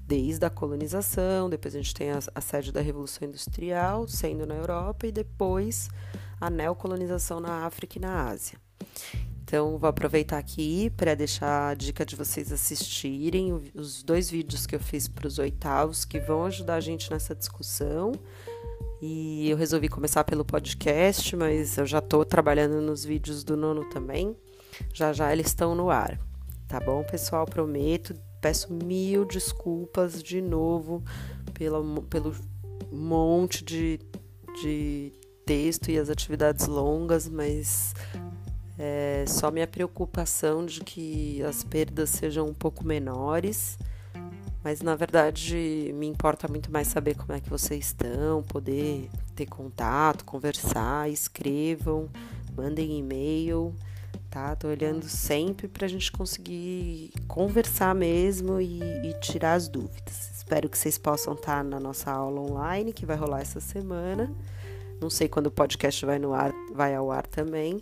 desde 0.07 0.45
a 0.45 0.49
colonização, 0.49 1.49
depois 1.49 1.75
a 1.75 1.77
gente 1.79 1.93
tem 1.93 2.11
a, 2.11 2.19
a 2.33 2.41
sede 2.41 2.71
da 2.71 2.81
Revolução 2.81 3.27
Industrial, 3.27 4.07
sendo 4.07 4.45
na 4.45 4.55
Europa, 4.55 5.07
e 5.07 5.11
depois 5.11 5.89
a 6.39 6.49
neocolonização 6.49 7.39
na 7.39 7.65
África 7.65 7.97
e 7.97 8.01
na 8.01 8.29
Ásia. 8.29 8.57
Então, 9.43 9.77
vou 9.77 9.87
aproveitar 9.87 10.37
aqui 10.37 10.89
para 10.91 11.13
deixar 11.13 11.69
a 11.69 11.73
dica 11.75 12.05
de 12.05 12.15
vocês 12.15 12.51
assistirem 12.51 13.53
os 13.75 14.01
dois 14.01 14.29
vídeos 14.29 14.65
que 14.65 14.75
eu 14.75 14.79
fiz 14.79 15.07
para 15.07 15.27
os 15.27 15.37
oitavos, 15.37 16.03
que 16.03 16.19
vão 16.19 16.45
ajudar 16.45 16.75
a 16.75 16.81
gente 16.81 17.11
nessa 17.11 17.35
discussão. 17.35 18.11
E 19.01 19.49
eu 19.49 19.57
resolvi 19.57 19.87
começar 19.87 20.23
pelo 20.23 20.43
podcast, 20.43 21.35
mas 21.35 21.77
eu 21.77 21.85
já 21.85 21.99
estou 21.99 22.25
trabalhando 22.25 22.81
nos 22.81 23.05
vídeos 23.05 23.43
do 23.43 23.55
nono 23.55 23.85
também. 23.89 24.35
Já 24.93 25.13
já 25.13 25.31
eles 25.31 25.47
estão 25.47 25.75
no 25.75 25.91
ar. 25.91 26.19
Tá 26.67 26.79
bom, 26.79 27.03
pessoal? 27.03 27.45
Prometo 27.45 28.15
peço 28.45 28.71
mil 28.71 29.25
desculpas 29.25 30.21
de 30.21 30.39
novo 30.39 31.03
pelo, 31.51 32.03
pelo 32.03 32.35
monte 32.91 33.65
de, 33.65 33.99
de 34.61 35.11
texto 35.43 35.89
e 35.89 35.97
as 35.97 36.11
atividades 36.11 36.67
longas, 36.67 37.27
mas 37.27 37.95
é 38.77 39.25
só 39.27 39.49
minha 39.49 39.65
preocupação 39.65 40.63
de 40.63 40.81
que 40.81 41.41
as 41.41 41.63
perdas 41.63 42.11
sejam 42.11 42.45
um 42.45 42.53
pouco 42.53 42.85
menores. 42.85 43.79
Mas 44.63 44.79
na 44.79 44.95
verdade 44.95 45.91
me 45.95 46.05
importa 46.05 46.47
muito 46.47 46.71
mais 46.71 46.87
saber 46.87 47.15
como 47.15 47.33
é 47.33 47.39
que 47.39 47.49
vocês 47.49 47.87
estão, 47.87 48.43
poder 48.43 49.09
ter 49.35 49.47
contato, 49.47 50.23
conversar, 50.23 51.09
escrevam, 51.09 52.07
mandem 52.55 52.99
e-mail 52.99 53.73
tá? 54.35 54.53
Tô 54.53 54.67
olhando 54.67 55.07
sempre 55.07 55.65
para 55.65 55.85
a 55.85 55.89
gente 55.89 56.11
conseguir 56.11 57.13
conversar 57.25 57.95
mesmo 57.95 58.59
e, 58.59 58.81
e, 58.81 59.13
tirar 59.21 59.53
as 59.53 59.69
dúvidas. 59.69 60.29
Espero 60.35 60.67
que 60.67 60.77
vocês 60.77 60.97
possam 60.97 61.35
estar 61.35 61.59
tá 61.59 61.63
na 61.63 61.79
nossa 61.79 62.11
aula 62.11 62.41
online 62.41 62.91
que 62.91 63.05
vai 63.05 63.15
rolar 63.15 63.39
essa 63.39 63.61
semana. 63.61 64.29
Não 64.99 65.09
sei 65.09 65.29
quando 65.29 65.47
o 65.47 65.51
podcast 65.51 66.05
vai 66.05 66.19
no 66.19 66.33
ar, 66.33 66.51
vai 66.73 66.93
ao 66.93 67.13
ar 67.13 67.25
também, 67.25 67.79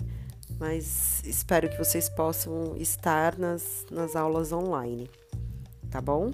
mas 0.59 1.23
espero 1.25 1.67
que 1.67 1.77
vocês 1.77 2.07
possam 2.07 2.75
estar 2.77 3.35
nas, 3.35 3.87
nas 3.89 4.15
aulas 4.15 4.51
online, 4.51 5.09
tá 5.89 5.99
bom? 5.99 6.31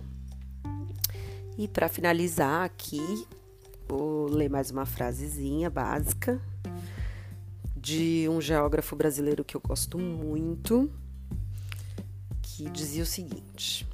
E 1.58 1.66
para 1.66 1.88
finalizar 1.88 2.66
aqui, 2.66 3.26
vou 3.88 4.28
ler 4.28 4.50
mais 4.50 4.70
uma 4.70 4.86
frasezinha 4.86 5.70
básica 5.70 6.42
de 7.82 8.28
um 8.30 8.42
geógrafo 8.42 8.96
brasileiro 8.96 9.44
que 9.44 9.56
eu 9.56 9.62
gosto 9.62 9.98
muito, 9.98 10.92
que 12.42 12.70
dizia 12.70 13.04
o 13.04 13.06
seguinte: 13.06 13.88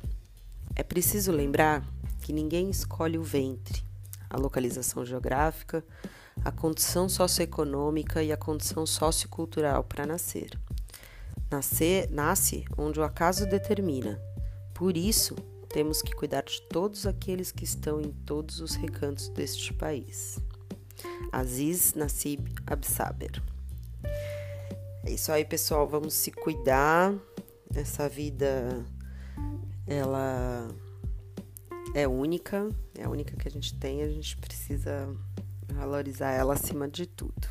É 0.76 0.84
preciso 0.84 1.32
lembrar 1.32 1.86
que 2.22 2.34
ninguém 2.34 2.70
escolhe 2.70 3.18
o 3.18 3.24
ventre, 3.24 3.84
a 4.30 4.38
localização 4.38 5.06
geográfica, 5.06 5.86
a 6.44 6.52
condição 6.52 7.08
socioeconômica 7.08 8.24
e 8.24 8.32
a 8.32 8.38
condição 8.38 8.86
sociocultural 8.86 9.84
para 9.84 10.06
nascer. 10.06 10.50
Nascer 11.52 12.10
nasce 12.10 12.66
onde 12.76 13.00
o 13.00 13.04
acaso 13.04 13.46
determina. 13.46 14.20
Por 14.74 14.98
isso, 14.98 15.36
temos 15.70 16.02
que 16.02 16.14
cuidar 16.16 16.44
de 16.44 16.60
todos 16.64 17.06
aqueles 17.06 17.52
que 17.52 17.64
estão 17.64 18.02
em 18.02 18.12
todos 18.12 18.60
os 18.60 18.74
recantos 18.76 19.30
deste 19.30 19.72
país. 19.74 20.40
Aziz 21.32 21.94
Nassib 21.94 22.48
Absaber 22.66 23.55
é 25.04 25.12
isso 25.12 25.32
aí, 25.32 25.46
pessoal. 25.46 25.88
Vamos 25.88 26.14
se 26.14 26.32
cuidar. 26.32 27.14
Essa 27.74 28.08
vida, 28.08 28.86
ela 29.86 30.70
é 31.94 32.08
única, 32.08 32.70
é 32.98 33.04
a 33.04 33.10
única 33.10 33.36
que 33.36 33.48
a 33.48 33.52
gente 33.52 33.78
tem, 33.78 34.02
a 34.02 34.08
gente 34.08 34.38
precisa 34.38 35.14
valorizar 35.74 36.32
ela 36.32 36.54
acima 36.54 36.88
de 36.88 37.06
tudo. 37.06 37.50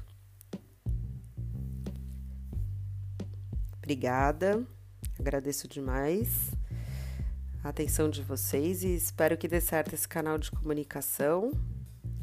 Obrigada, 3.77 4.67
agradeço 5.19 5.69
demais 5.69 6.53
a 7.63 7.71
atenção 7.71 8.11
de 8.11 8.23
vocês 8.23 8.83
e 8.83 8.95
espero 8.95 9.37
que 9.39 9.49
dê 9.49 9.61
certo 9.61 9.95
esse 9.95 10.07
canal 10.07 10.37
de 10.37 10.51
comunicação. 10.51 11.51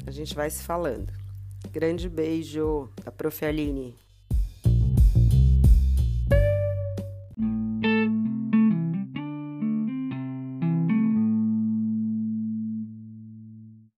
A 0.06 0.10
gente 0.10 0.34
vai 0.34 0.48
se 0.48 0.62
falando. 0.62 1.12
Grande 1.72 2.08
beijo 2.08 2.88
da 3.04 3.10
Prof. 3.10 3.44
Aline. 3.44 4.01